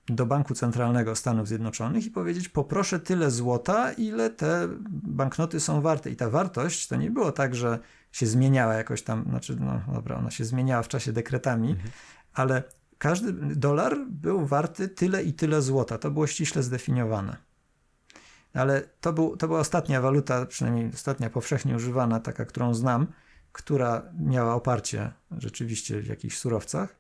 [0.07, 6.11] do Banku Centralnego Stanów Zjednoczonych i powiedzieć: Poproszę tyle złota, ile te banknoty są warte.
[6.11, 7.79] I ta wartość to nie było tak, że
[8.13, 11.91] się zmieniała jakoś tam, znaczy, no dobra, ona się zmieniała w czasie dekretami, Mhm.
[12.35, 12.63] ale
[12.99, 15.99] każdy dolar był warty tyle i tyle złota.
[15.99, 17.37] To było ściśle zdefiniowane.
[18.55, 23.07] Ale to, był, to była ostatnia waluta, przynajmniej ostatnia powszechnie używana, taka, którą znam,
[23.53, 26.98] która miała oparcie rzeczywiście w jakichś surowcach.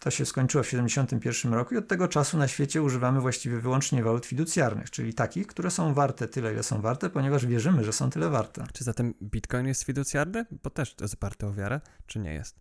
[0.00, 4.02] To się skończyło w 1971 roku i od tego czasu na świecie używamy właściwie wyłącznie
[4.02, 8.10] walut fiducjarnych, czyli takich, które są warte tyle, ile są warte, ponieważ wierzymy, że są
[8.10, 8.66] tyle warte.
[8.72, 10.46] Czy zatem Bitcoin jest fiducjarny?
[10.62, 12.60] Bo też to jest oparte o wiarę, czy nie jest?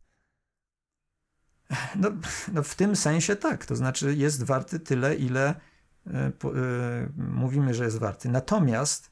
[1.95, 2.11] No,
[2.53, 5.55] no w tym sensie tak, to znaczy jest warty tyle, ile
[6.39, 8.29] po, e, mówimy, że jest warty.
[8.29, 9.11] Natomiast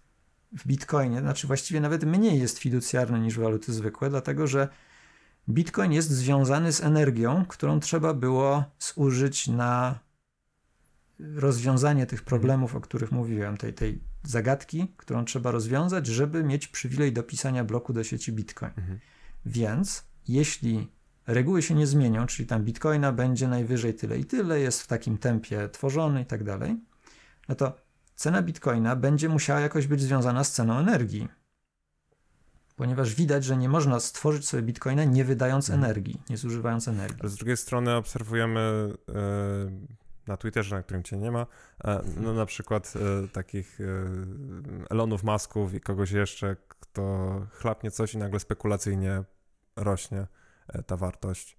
[0.52, 4.68] w Bitcoinie, znaczy właściwie nawet mniej jest fiducjarny niż waluty zwykłe, dlatego że
[5.50, 10.00] Bitcoin jest związany z energią, którą trzeba było zużyć na
[11.20, 17.14] rozwiązanie tych problemów, o których mówiłem, tej, tej zagadki, którą trzeba rozwiązać, żeby mieć przywilej
[17.14, 18.72] do pisania bloku do sieci Bitcoin.
[18.78, 19.00] Mhm.
[19.46, 20.92] Więc jeśli
[21.28, 25.18] reguły się nie zmienią, czyli tam Bitcoina będzie najwyżej tyle i tyle, jest w takim
[25.18, 26.78] tempie tworzony i tak dalej,
[27.50, 27.76] no to
[28.16, 31.28] cena Bitcoina będzie musiała jakoś być związana z ceną energii.
[32.76, 35.84] Ponieważ widać, że nie można stworzyć sobie Bitcoina nie wydając Mhm.
[35.84, 37.18] energii, nie zużywając energii.
[37.22, 39.14] Ale z drugiej strony obserwujemy e,
[40.28, 41.46] na Twitterze, na którym cię nie ma,
[41.84, 43.80] e, no na przykład e, takich
[44.90, 49.24] Elonów, Masków i kogoś jeszcze, kto chlapnie coś i nagle spekulacyjnie
[49.76, 50.28] rośnie
[50.86, 51.58] ta wartość.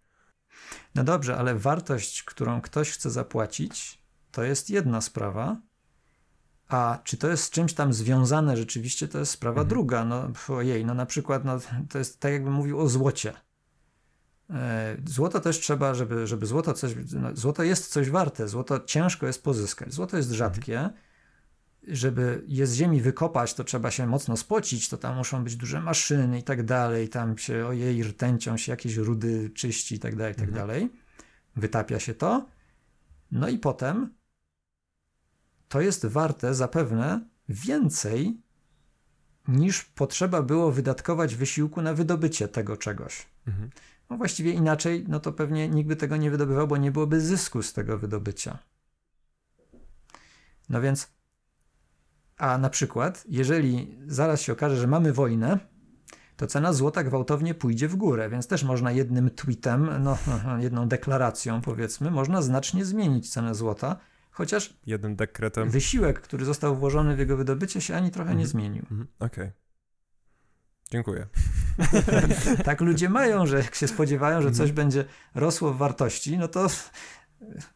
[0.95, 4.03] No dobrze, ale wartość, którą ktoś chce zapłacić,
[4.33, 5.57] to jest jedna sprawa,
[6.69, 9.69] a czy to jest z czymś tam związane rzeczywiście, to jest sprawa Mhm.
[9.69, 10.05] druga.
[10.05, 11.59] No ojej, no na przykład no,
[11.91, 13.33] to jest tak jakbym mówił o złocie.
[14.51, 19.27] E, Złoto też trzeba, żeby, żeby złoto coś, no, złoto jest coś warte, złoto ciężko
[19.27, 20.91] jest pozyskać, złoto jest rzadkie,
[21.89, 25.81] żeby je z ziemi wykopać, to trzeba się mocno spocić, to tam muszą być duże
[25.81, 30.33] maszyny i tak dalej, tam się ojej rtęcią się jakieś rudy czyści i tak dalej,
[30.33, 30.67] i tak Mhm.
[30.67, 30.93] dalej.
[31.57, 32.47] Wytapia się to.
[33.33, 34.15] No i potem
[35.75, 38.41] to jest warte zapewne więcej
[39.49, 43.27] niż potrzeba było wydatkować wysiłku na wydobycie tego czegoś.
[43.47, 43.71] Mhm.
[44.11, 47.63] No właściwie inaczej, no to pewnie nikt by tego nie wydobywał, bo nie byłoby zysku
[47.63, 48.59] z tego wydobycia.
[50.69, 51.09] No więc,
[52.39, 55.59] a na przykład, jeżeli zaraz się okaże, że mamy wojnę,
[56.37, 60.19] to cena złota gwałtownie pójdzie w górę, więc też można jednym tweetem, no,
[60.67, 63.97] jedną deklaracją powiedzmy, można znacznie zmienić cenę złota,
[64.35, 65.71] chociaż Jednym dekretem.
[65.71, 68.49] wysiłek, który został włożony w jego wydobycie się ani trochę nie Mhm.
[68.49, 68.83] zmienił.
[68.83, 69.07] Mhm.
[69.19, 69.51] Okej.
[70.91, 71.27] Dziękuję.
[72.65, 75.05] tak ludzie mają, że jak się spodziewają, że coś będzie
[75.35, 76.67] rosło w wartości, no to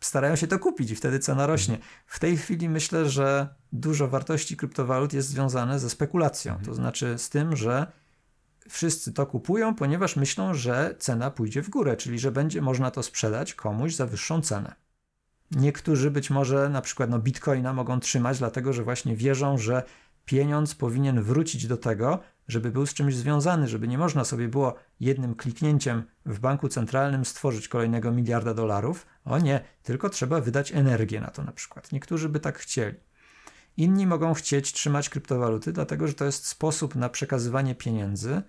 [0.00, 1.78] starają się to kupić i wtedy cena rośnie.
[2.06, 7.28] W tej chwili myślę, że dużo wartości kryptowalut jest związane ze spekulacją, to znaczy z
[7.30, 7.92] tym, że
[8.68, 13.02] wszyscy to kupują, ponieważ myślą, że cena pójdzie w górę, czyli że będzie można to
[13.02, 14.74] sprzedać komuś za wyższą cenę.
[15.50, 19.82] Niektórzy być może na przykład no, bitcoina mogą trzymać, dlatego że właśnie wierzą, że
[20.24, 24.74] pieniądz powinien wrócić do tego, żeby był z czymś związany, żeby nie można sobie było
[25.00, 29.06] jednym kliknięciem w banku centralnym stworzyć kolejnego miliarda dolarów.
[29.24, 31.92] O nie, tylko trzeba wydać energię na to na przykład.
[31.92, 32.96] Niektórzy by tak chcieli.
[33.76, 38.42] Inni mogą chcieć trzymać kryptowaluty, dlatego że to jest sposób na przekazywanie pieniędzy,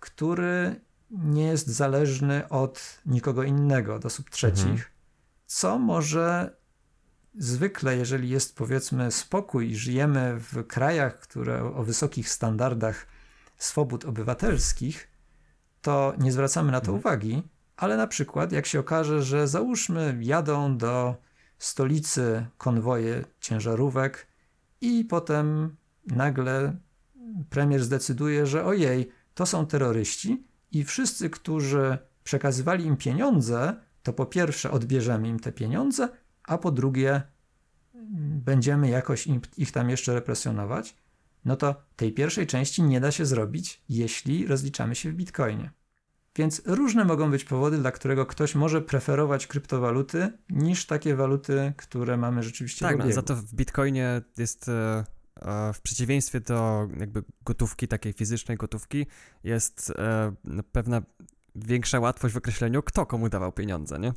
[0.00, 0.80] który
[1.10, 4.95] nie jest zależny od nikogo innego, od osób trzecich, Mhm.
[5.46, 6.56] Co może
[7.38, 13.06] zwykle, jeżeli jest powiedzmy spokój i żyjemy w krajach, które o wysokich standardach
[13.56, 15.08] swobód obywatelskich,
[15.82, 16.98] to nie zwracamy na to Mhm.
[16.98, 17.42] uwagi,
[17.76, 21.16] ale na przykład jak się okaże, że załóżmy jadą do
[21.58, 24.26] stolicy konwoje ciężarówek
[24.80, 25.76] i potem
[26.06, 26.76] nagle
[27.50, 33.76] premier zdecyduje, że ojej, to są terroryści i wszyscy, którzy przekazywali im pieniądze,
[34.06, 36.08] to po pierwsze odbierzemy im te pieniądze,
[36.44, 37.22] a po drugie
[38.44, 40.96] będziemy jakoś ich tam jeszcze represjonować,
[41.44, 45.70] no to tej pierwszej części nie da się zrobić, jeśli rozliczamy się w bitcoinie.
[46.36, 52.16] Więc różne mogą być powody, dla którego ktoś może preferować kryptowaluty niż takie waluty, które
[52.16, 53.14] mamy rzeczywiście Tak, w no, obiegu.
[53.14, 55.04] za to w bitcoinie jest e,
[55.36, 59.06] e, w przeciwieństwie do jakby gotówki, takiej fizycznej gotówki,
[59.44, 61.02] jest e, no, pewna
[61.56, 64.12] większa łatwość w określeniu, kto komu dawał pieniądze, nie?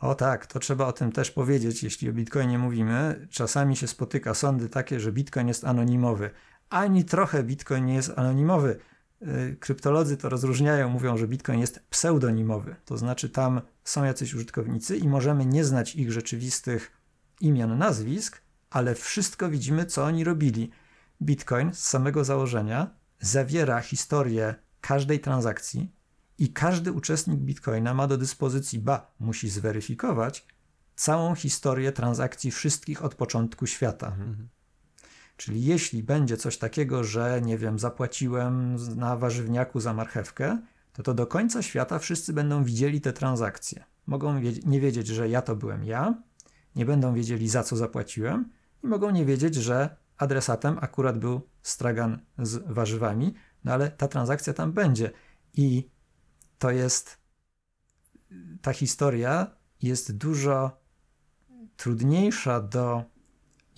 [0.00, 3.26] O tak, to trzeba o tym też powiedzieć, jeśli o Bitcoinie mówimy.
[3.30, 6.30] Czasami się spotyka sądy takie, że Bitcoin jest anonimowy.
[6.70, 8.78] Ani trochę Bitcoin nie jest anonimowy.
[9.20, 12.76] Yy, Kryptolodzy to rozróżniają, mówią, że Bitcoin jest pseudonimowy.
[12.84, 16.92] To znaczy tam są jacyś użytkownicy i możemy nie znać ich rzeczywistych
[17.40, 20.70] imion, nazwisk, ale wszystko widzimy, co oni robili.
[21.22, 25.92] Bitcoin z samego założenia zawiera historię każdej transakcji,
[26.40, 30.46] i każdy uczestnik Bitcoina ma do dyspozycji, ba, musi zweryfikować
[30.96, 34.06] całą historię transakcji wszystkich od początku świata.
[34.06, 34.48] Mhm.
[35.36, 40.58] Czyli jeśli będzie coś takiego, że nie wiem, zapłaciłem na warzywniaku za marchewkę,
[40.92, 43.84] to to do końca świata wszyscy będą widzieli te transakcje.
[44.06, 46.22] Mogą nie wiedzieć, że ja to byłem ja,
[46.76, 48.50] nie będą wiedzieli za co zapłaciłem
[48.84, 53.34] i mogą nie wiedzieć, że adresatem akurat był stragan z warzywami,
[53.64, 55.10] no ale ta transakcja tam będzie.
[55.54, 55.90] I
[56.60, 57.18] to jest
[58.62, 59.46] ta historia
[59.82, 60.80] jest dużo
[61.76, 63.04] trudniejsza do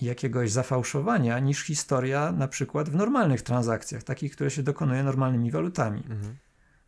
[0.01, 5.99] jakiegoś zafałszowania niż historia na przykład w normalnych transakcjach, takich, które się dokonuje normalnymi walutami.
[5.99, 6.35] Mhm.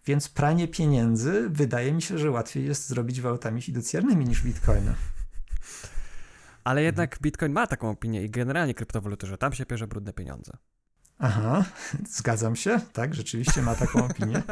[0.06, 4.96] Więc pranie pieniędzy wydaje mi się, że łatwiej jest zrobić walutami fiducjarnymi niż bitcoinem.
[6.64, 10.52] Ale jednak Bitcoin ma taką opinię i generalnie kryptowaluty, że tam się bierze brudne pieniądze.
[11.20, 11.66] Aha,
[12.18, 14.44] zgadzam się, tak, rzeczywiście ma taką opinię.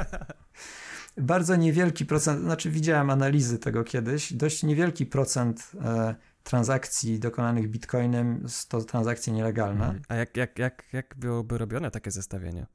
[1.17, 8.45] Bardzo niewielki procent, znaczy widziałem analizy tego kiedyś, dość niewielki procent e, transakcji dokonanych bitcoinem
[8.67, 9.85] to transakcje nielegalne.
[9.85, 10.01] Mhm.
[10.07, 12.65] A jak, jak, jak, jak byłoby robione takie zestawienie?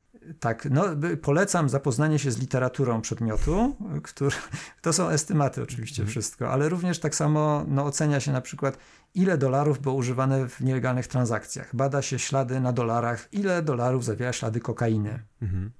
[0.41, 0.85] Tak, no
[1.23, 4.37] polecam zapoznanie się z literaturą przedmiotu, który,
[4.83, 6.11] to są estymaty oczywiście Mhm.
[6.11, 8.79] wszystko, ale również tak samo no, ocenia się na przykład
[9.15, 11.77] ile dolarów było używane w nielegalnych transakcjach.
[11.77, 15.23] Bada się ślady na dolarach, ile dolarów zawiera ślady kokainy.
[15.43, 15.71] Mhm.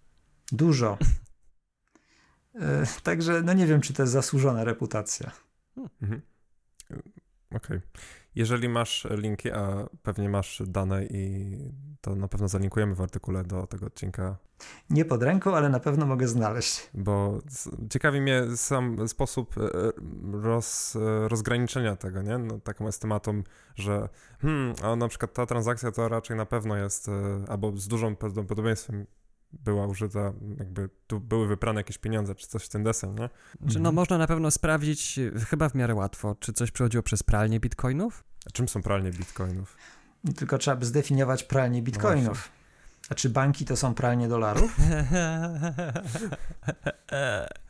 [0.53, 0.99] Dużo.
[2.55, 5.31] E, Także no nie wiem, czy to jest zasłużona reputacja.
[6.03, 6.23] Mhm.
[7.55, 7.81] Okej.
[8.35, 11.57] Jeżeli masz linki, a pewnie masz dane i
[12.01, 14.37] to na pewno zalinkujemy w artykule do tego odcinka,
[14.91, 16.91] Nie pod ręką, ale na pewno mogę znaleźć.
[16.95, 17.39] bo
[17.91, 19.69] ciekawi mnie sam sposób e,
[20.33, 22.39] roz, e, rozgraniczenia tego, nie?
[22.39, 23.43] No, taką estymatą,
[23.75, 24.09] że
[24.41, 27.11] hmm, a na przykład ta transakcja to raczej na pewno jest,
[27.49, 29.07] albo z dużą prawdopodobieństwem
[29.53, 33.29] była użyta, jakby tu były wyprane jakieś pieniądze, czy coś w ten deseń, nie?
[33.69, 33.95] Czy no Mhm.
[33.95, 35.21] można na pewno sprawdzić,
[35.51, 38.25] chyba w miarę łatwo, czy coś przechodziło przez pralnię bitcoinów?
[38.47, 39.77] A czym są pralnie bitcoinów?
[40.37, 42.49] Tylko trzeba by zdefiniować pralnie bitcoinów.
[43.11, 44.77] A czy banki to są pralnie dolarów?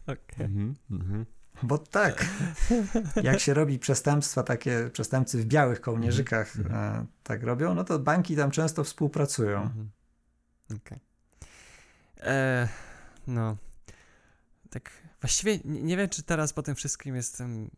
[0.06, 0.46] Okej.
[0.46, 0.74] Mhm.
[0.90, 1.26] Mhm.
[1.62, 2.26] Bo tak,
[3.22, 6.74] jak się robi przestępstwa, takie przestępcy w białych kołnierzykach Mhm.
[7.02, 9.62] e, tak robią, no to banki tam często współpracują.
[9.62, 9.90] Mhm.
[12.20, 12.68] E,
[13.26, 13.56] No.
[14.70, 14.90] Tak.
[15.20, 17.70] Właściwie nie, nie wiem, czy teraz po tym wszystkim jestem.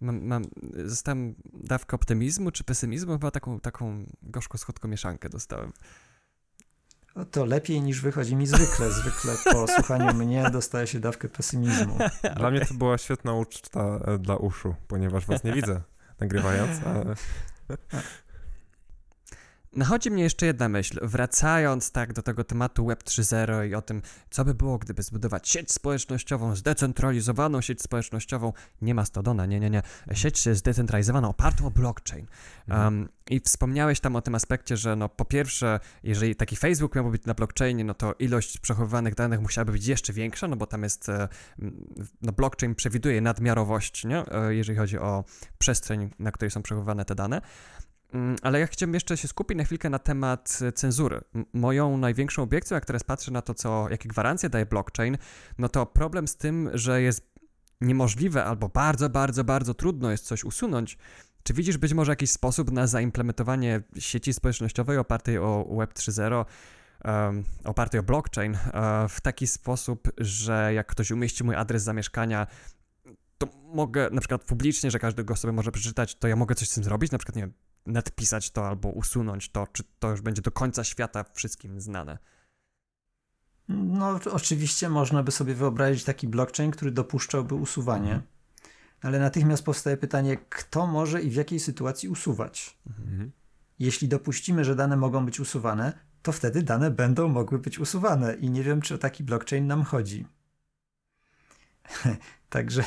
[0.00, 0.44] Mam, mam,
[0.84, 5.72] zostałem dawkę optymizmu czy pesymizmu, chyba taką, taką gorzko-słodką mieszankę dostałem.
[7.16, 8.90] No To lepiej niż wychodzi mi zwykle.
[8.90, 11.98] Zwykle po słuchaniu mnie dostaje się dawkę pesymizmu.
[12.36, 15.82] Dla mnie to była świetna uczta e, dla uszu, ponieważ was nie widzę
[16.20, 17.14] nagrywając, ale
[19.78, 20.98] Nachodzi mnie jeszcze jedna myśl.
[21.02, 25.48] Wracając tak do tego tematu Web 3.0 i o tym, co by było, gdyby zbudować
[25.48, 28.52] sieć społecznościową, zdecentralizowaną sieć społecznościową.
[28.82, 29.82] Nie Mastodona, nie, nie, nie.
[30.12, 32.26] Sieć zdecentralizowaną, opartą o blockchain.
[32.68, 37.10] Um, I wspomniałeś tam o tym aspekcie, że no po pierwsze, jeżeli taki Facebook miałby
[37.10, 40.82] być na blockchainie, no to ilość przechowywanych danych musiałaby być jeszcze większa, no bo tam
[40.82, 41.28] jest, e,
[42.22, 44.32] no blockchain przewiduje nadmiarowość, nie?
[44.32, 45.24] E, jeżeli chodzi o
[45.58, 47.40] przestrzeń, na której są przechowywane te dane.
[48.12, 51.20] Mm, Ale ja chciałbym jeszcze się skupić na chwilkę na temat e, cenzury.
[51.52, 55.18] Moją największą obiekcją, jak teraz patrzę na to, co, jakie gwarancje daje blockchain,
[55.58, 57.38] no to problem z tym, że jest
[57.80, 60.98] niemożliwe albo bardzo, bardzo, bardzo trudno jest coś usunąć.
[61.42, 66.44] Czy widzisz być może jakiś sposób na zaimplementowanie sieci społecznościowej opartej o Web 3.0,
[67.04, 72.46] um, opartej o blockchain, e, w taki sposób, że jak ktoś umieści mój adres zamieszkania,
[73.38, 76.68] to mogę na przykład publicznie, że każdy go sobie może przeczytać, to ja mogę coś
[76.68, 77.52] z tym zrobić, na przykład, nie wiem,
[77.88, 82.18] nadpisać to albo usunąć to, czy to już będzie do końca świata wszystkim znane.
[83.68, 88.12] No, oczywiście można by sobie wyobrazić taki blockchain, który dopuszczałby usuwanie.
[88.12, 88.22] Mhm.
[89.02, 92.78] Ale natychmiast powstaje pytanie, kto może i w jakiej sytuacji usuwać?
[92.86, 93.32] Mhm.
[93.78, 95.92] jeśli dopuścimy, że dane mogą być usuwane,
[96.22, 99.82] to wtedy dane będą mogły być usuwane i nie wiem, czy o taki blockchain nam
[99.82, 100.26] chodzi.
[102.50, 102.84] Także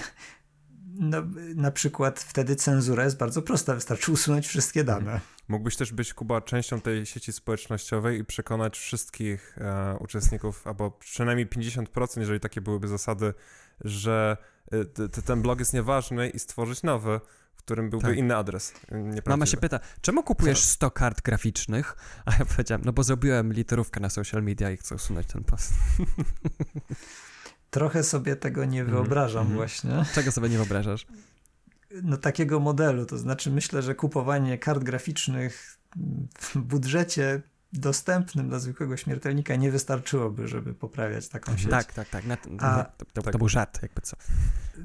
[0.93, 1.23] no,
[1.55, 5.22] na przykład wtedy cenzura jest bardzo prosta, wystarczy usunąć wszystkie dane.
[5.47, 11.47] Mógłbyś też być, Kuba, częścią tej sieci społecznościowej i przekonać wszystkich e, uczestników, albo przynajmniej
[11.47, 13.34] 50%, jeżeli takie byłyby zasady,
[13.81, 14.38] że
[14.72, 14.85] e,
[15.26, 17.19] ten blog jest nieważny i stworzyć nowy,
[17.53, 18.18] w którym byłby tak.
[18.18, 18.73] inny adres.
[19.26, 21.95] Mama się pyta, czemu kupujesz 100 kart graficznych?
[22.26, 25.73] A ja powiedziałem, no bo zrobiłem literówkę na social media i chcę usunąć ten post.
[27.72, 29.56] Trochę sobie tego nie mhm, wyobrażam mm -hmm.
[29.56, 30.06] właśnie.
[30.15, 31.06] Czego sobie nie wyobrażasz?
[32.03, 35.77] No takiego modelu, to znaczy myślę, że kupowanie kart graficznych
[36.39, 37.41] w budżecie
[37.73, 41.69] dostępnym dla zwykłego śmiertelnika nie wystarczyłoby, żeby poprawiać taką sieć.
[41.69, 42.26] Tak, tak, tak.
[42.26, 43.34] Na, a, to, to, tak.
[43.34, 44.18] to, był żart, jakby co.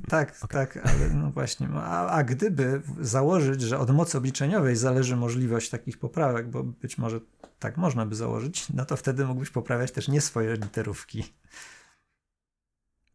[0.08, 0.66] Tak, okay.
[0.66, 1.68] tak, ale no właśnie.
[1.74, 7.20] A, a gdyby założyć, że od mocy obliczeniowej zależy możliwość takich poprawek, bo być może
[7.58, 11.24] tak można by założyć, no to wtedy mógłbyś poprawiać też nie swoje literówki.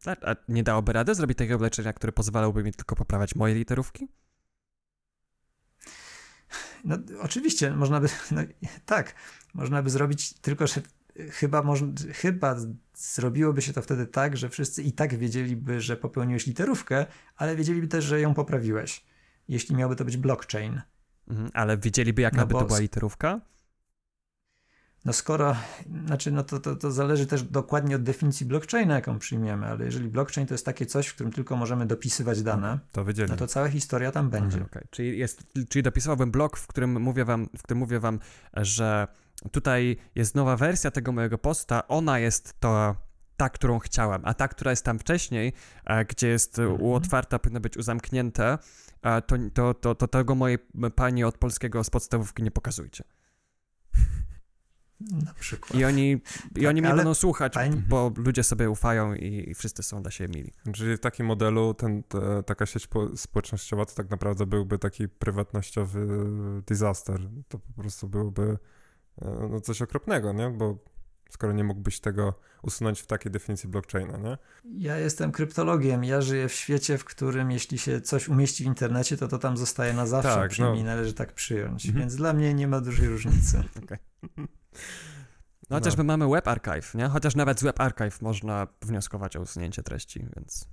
[0.06, 4.08] A, a nie dałoby rady zrobić takiego leczenia, które pozwalałby mi tylko poprawiać moje literówki?
[6.84, 8.42] No oczywiście, można by, no,
[8.86, 9.14] tak,
[9.54, 10.82] można by zrobić, tylko że
[11.30, 11.62] chyba,
[12.12, 12.56] chyba
[12.94, 17.06] zrobiłoby się to wtedy tak, że wszyscy i tak wiedzieliby, że popełniłeś literówkę,
[17.36, 19.04] ale wiedzieliby też, że ją poprawiłeś,
[19.48, 20.82] jeśli miałby to być blockchain.
[21.28, 23.40] Mhm, ale wiedzieliby, jaka no by to była literówka?
[25.04, 25.56] No skoro,
[26.06, 30.08] znaczy no to, to, to zależy też dokładnie od definicji blockchaina, jaką przyjmiemy, ale jeżeli
[30.08, 33.68] blockchain to jest takie coś, w którym tylko możemy dopisywać dane, to no to cała
[33.68, 34.58] historia tam będzie.
[34.58, 34.84] Mhm, okay.
[34.90, 38.18] czyli, jest, czyli dopisywałbym blok, w którym mówię wam, w którym mówię wam,
[38.56, 39.08] że
[39.52, 42.96] tutaj jest nowa wersja tego mojego posta, ona jest to
[43.36, 45.52] ta, którą chciałem, a ta, która jest tam wcześniej,
[46.08, 46.82] gdzie jest mhm.
[46.82, 48.58] uotwarta, powinno być uzamknięte,
[49.26, 50.58] to, to, to, to tego mojej
[50.94, 53.04] pani od polskiego z podstawówki nie pokazujcie.
[55.24, 55.80] Na przykład.
[55.80, 57.54] I oni, tak, i oni mnie będą słuchać,
[57.88, 60.52] bo ludzie sobie ufają i, i, wszyscy są dla siebie mili.
[60.72, 66.06] Czyli w takim modelu ten, te, taka sieć społecznościowa to tak naprawdę byłby taki prywatnościowy
[66.66, 67.20] disaster.
[67.48, 68.58] To po prostu byłby
[69.22, 70.50] e, no, coś okropnego, nie?
[70.50, 70.78] Bo
[71.32, 74.38] skoro nie mógłbyś tego usunąć w takiej definicji blockchaina, nie?
[74.64, 79.16] Ja jestem kryptologiem, ja żyję w świecie, w którym jeśli się coś umieści w internecie,
[79.16, 80.90] to to tam zostaje na zawsze, tak, przynajmniej no.
[80.90, 82.00] należy tak przyjąć, mhm.
[82.02, 83.62] więc dla mnie nie ma dużej różnicy.
[83.84, 83.98] Okay.
[85.70, 87.08] No chociaż my mamy Web Archive, nie?
[87.08, 90.68] Chociaż nawet z Web Archive można wnioskować o usunięcie treści, więc...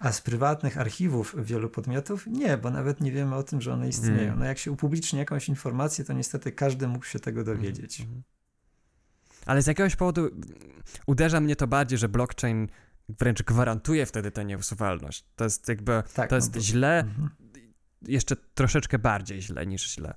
[0.00, 3.88] A z prywatnych archiwów wielu podmiotów nie, bo nawet nie wiemy o tym, że one
[3.88, 4.28] istnieją.
[4.28, 4.38] Mm.
[4.38, 8.00] No jak się upubliczni jakąś informację, to niestety każdy mógł się tego dowiedzieć.
[8.00, 8.22] Mm.
[9.46, 10.30] Ale z jakiegoś powodu
[11.06, 12.68] uderza mnie to bardziej, że blockchain
[13.08, 15.24] wręcz gwarantuje wtedy tę nieusuwalność.
[15.36, 16.60] To jest jakby, tak, to no jest bo...
[16.60, 17.28] źle, mm -hmm.
[18.08, 20.14] jeszcze troszeczkę bardziej źle niż źle.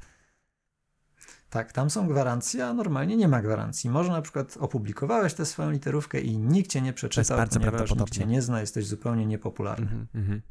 [1.50, 3.90] Tak, tam są gwarancje, a normalnie nie ma gwarancji.
[3.90, 8.26] Może na przykład opublikowałeś tę swoją literówkę i nikt cię nie przeczytał, ponieważ nikt cię
[8.26, 9.86] nie zna, jesteś zupełnie niepopularny.
[9.86, 10.42] Mhm, mhm.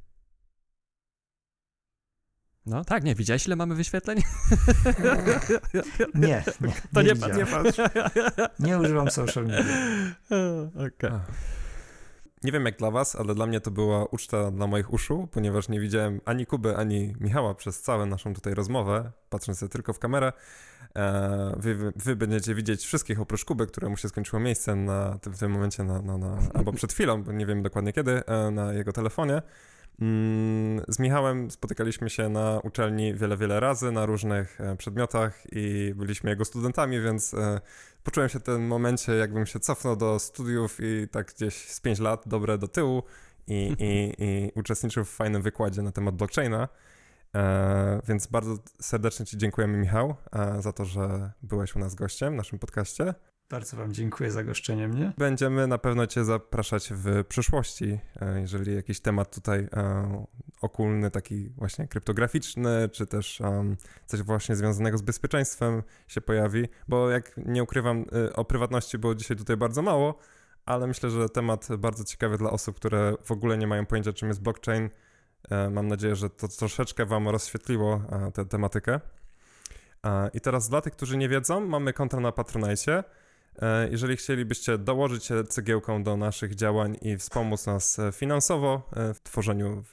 [2.66, 4.18] No tak, nie, widziałeś ile mamy wyświetleń?
[6.14, 7.78] nie, nie, To nie, nie, nie patrz.
[8.58, 9.74] Nie używam social media.
[10.86, 11.20] Okay.
[12.44, 15.68] Nie wiem jak dla was, ale dla mnie to była uczta dla moich uszu, ponieważ
[15.68, 20.32] nie widziałem ani Kuby, ani Michała przez całą naszą tutaj rozmowę, patrząc tylko w kamerę.
[20.96, 25.50] E, wy, wy, będziecie widzieć wszystkich oprócz Kuby, któremu się skończyło miejsce na, w tym
[25.50, 28.92] momencie, na, na, na, albo przed chwilą, bo nie wiem dokładnie kiedy, e, na jego
[28.92, 29.42] telefonie.
[30.00, 35.94] Mm, z Michałem spotykaliśmy się na uczelni wiele, wiele razy na różnych e, przedmiotach i
[35.96, 37.34] byliśmy jego studentami, więc
[38.04, 41.98] poczułem się w tym momencie, jakbym się cofnął do studiów i tak gdzieś z 5
[41.98, 43.02] lat dobre do tyłu
[43.46, 46.68] i, i, i uczestniczył w fajnym wykładzie na temat blockchaina.
[47.34, 52.32] E, więc bardzo serdecznie Ci dziękujemy, Michał, e, za to, że byłeś u nas gościem
[52.32, 53.14] w naszym podcaście.
[53.50, 55.12] Bardzo Wam dziękuję za goszczenie mnie.
[55.18, 60.24] Będziemy na pewno Cię zapraszać w przyszłości, e, jeżeli jakiś temat tutaj e,
[60.60, 67.10] okulny, taki właśnie kryptograficzny, czy też um, coś właśnie związanego z bezpieczeństwem się pojawi, bo
[67.10, 70.18] jak nie ukrywam, e, o prywatności było dzisiaj tutaj bardzo mało,
[70.64, 74.28] ale myślę, że temat bardzo ciekawy dla osób, które w ogóle nie mają pojęcia, czym
[74.28, 74.90] jest blockchain,
[75.50, 79.00] E, mam nadzieję, że to troszeczkę Wam rozświetliło e, tę tematykę.
[80.06, 83.04] E, I teraz dla tych, którzy nie wiedzą, mamy konto na Patronite.
[83.90, 89.84] Jeżeli chcielibyście dołożyć się cegiełką do naszych działań i wspomóc nas finansowo w tworzeniu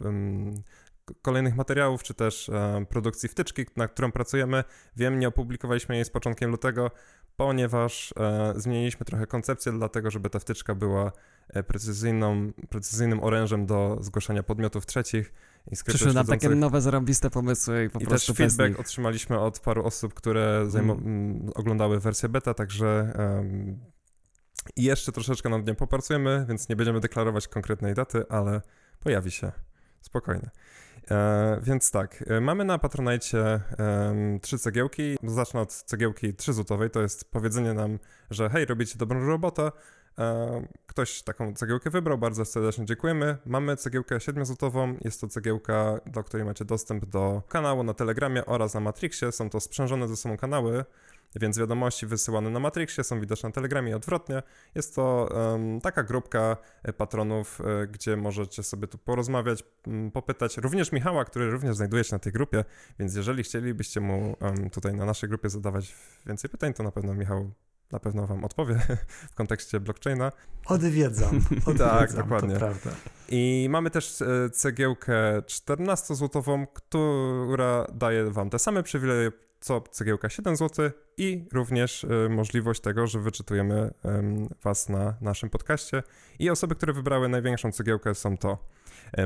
[1.21, 2.51] kolejnych materiałów, czy też
[2.89, 4.63] produkcji wtyczki, na którą pracujemy,
[4.95, 6.91] wiem, nie opublikowaliśmy jej z początkiem lutego,
[7.35, 8.13] ponieważ
[8.55, 11.11] zmieniliśmy trochę koncepcję, dlatego żeby ta wtyczka była
[11.67, 15.33] precyzyjną, precyzyjnym orężem do zgłaszania podmiotów trzecich
[15.71, 19.39] i Przyszły nam takie nowe, zarąbiste pomysły i po I też prostu bez feedback otrzymaliśmy
[19.39, 23.13] od paru osób, które zajmo- mm, oglądały wersję beta, także
[24.75, 28.61] i jeszcze troszeczkę nad nią popracujemy, więc nie będziemy deklarować konkretnej daty, ale
[28.99, 29.51] pojawi się.
[30.01, 30.49] Spokojnie.
[31.11, 35.17] E, więc tak, e, mamy na Patronite em, trzy cegiełki.
[35.23, 36.89] Zacznę od cegiełki trzyzłotowej.
[36.89, 37.99] To jest powiedzenie nam,
[38.29, 39.71] że hej, robicie dobrą robotę.
[40.19, 43.37] E, ktoś taką cegiełkę wybrał, bardzo serdecznie dziękujemy.
[43.45, 44.97] Mamy cegiełkę 7-złotową.
[45.01, 49.31] Jest to cegiełka, do której macie dostęp do kanału na Telegramie oraz na Matrixie.
[49.31, 50.85] Są to sprzężone ze sobą kanały,
[51.35, 54.43] więc wiadomości wysyłane na Matrixie są widoczne na Telegramie i odwrotnie.
[54.75, 59.63] Jest to em, taka grupka e, patronów, e, gdzie możecie sobie tu porozmawiać,
[60.13, 60.57] popytać.
[60.57, 62.65] Również Michała, który również znajduje się na tej grupie,
[62.99, 64.37] więc jeżeli chcielibyście mu
[64.71, 65.95] tutaj na naszej grupie zadawać
[66.25, 67.51] więcej pytań, to na pewno Michał
[67.93, 68.79] na pewno wam odpowie
[69.31, 70.31] w kontekście blockchaina.
[70.65, 71.41] Odwiedzam.
[71.65, 72.55] odwiedzam Tak, dokładnie.
[73.29, 80.55] I mamy też e, cegiełkę 14-złotową, która daje wam te same przywileje co cegiełka 7
[80.55, 86.03] zł i również e, możliwość tego, że wyczytujemy em, was na naszym podcaście.
[86.39, 88.57] I osoby, które wybrały największą cegiełkę są to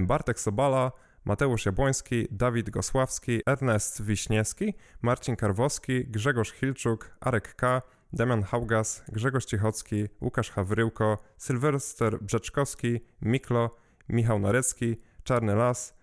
[0.02, 0.92] Bartek Sobala,
[1.26, 7.82] Mateusz Jabłoński, Dawid Gosławski, Ernest Wiśniewski, Marcin Karwowski, Grzegorz Hilczuk, Arek K.,
[8.14, 13.76] Damian Haugas, Grzegorz Cichocki, Łukasz Hawryłko, Sylwester Brzeczkowski, Miklo,
[14.10, 15.94] Michał Narecki, Czarny Las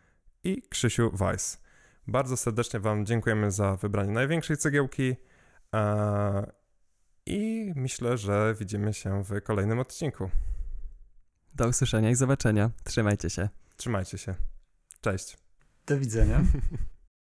[0.45, 1.63] i Krzysiu Weiss.
[2.07, 5.17] Bardzo serdecznie Wam dziękujemy za wybranie największej cegiełki
[7.27, 10.31] i myślę, że widzimy się w kolejnym odcinku.
[11.55, 12.71] Do usłyszenia i zobaczenia.
[12.85, 13.49] Trzymajcie się.
[13.77, 14.35] Trzymajcie się.
[15.01, 15.39] Cześć.
[15.87, 16.43] Do widzenia.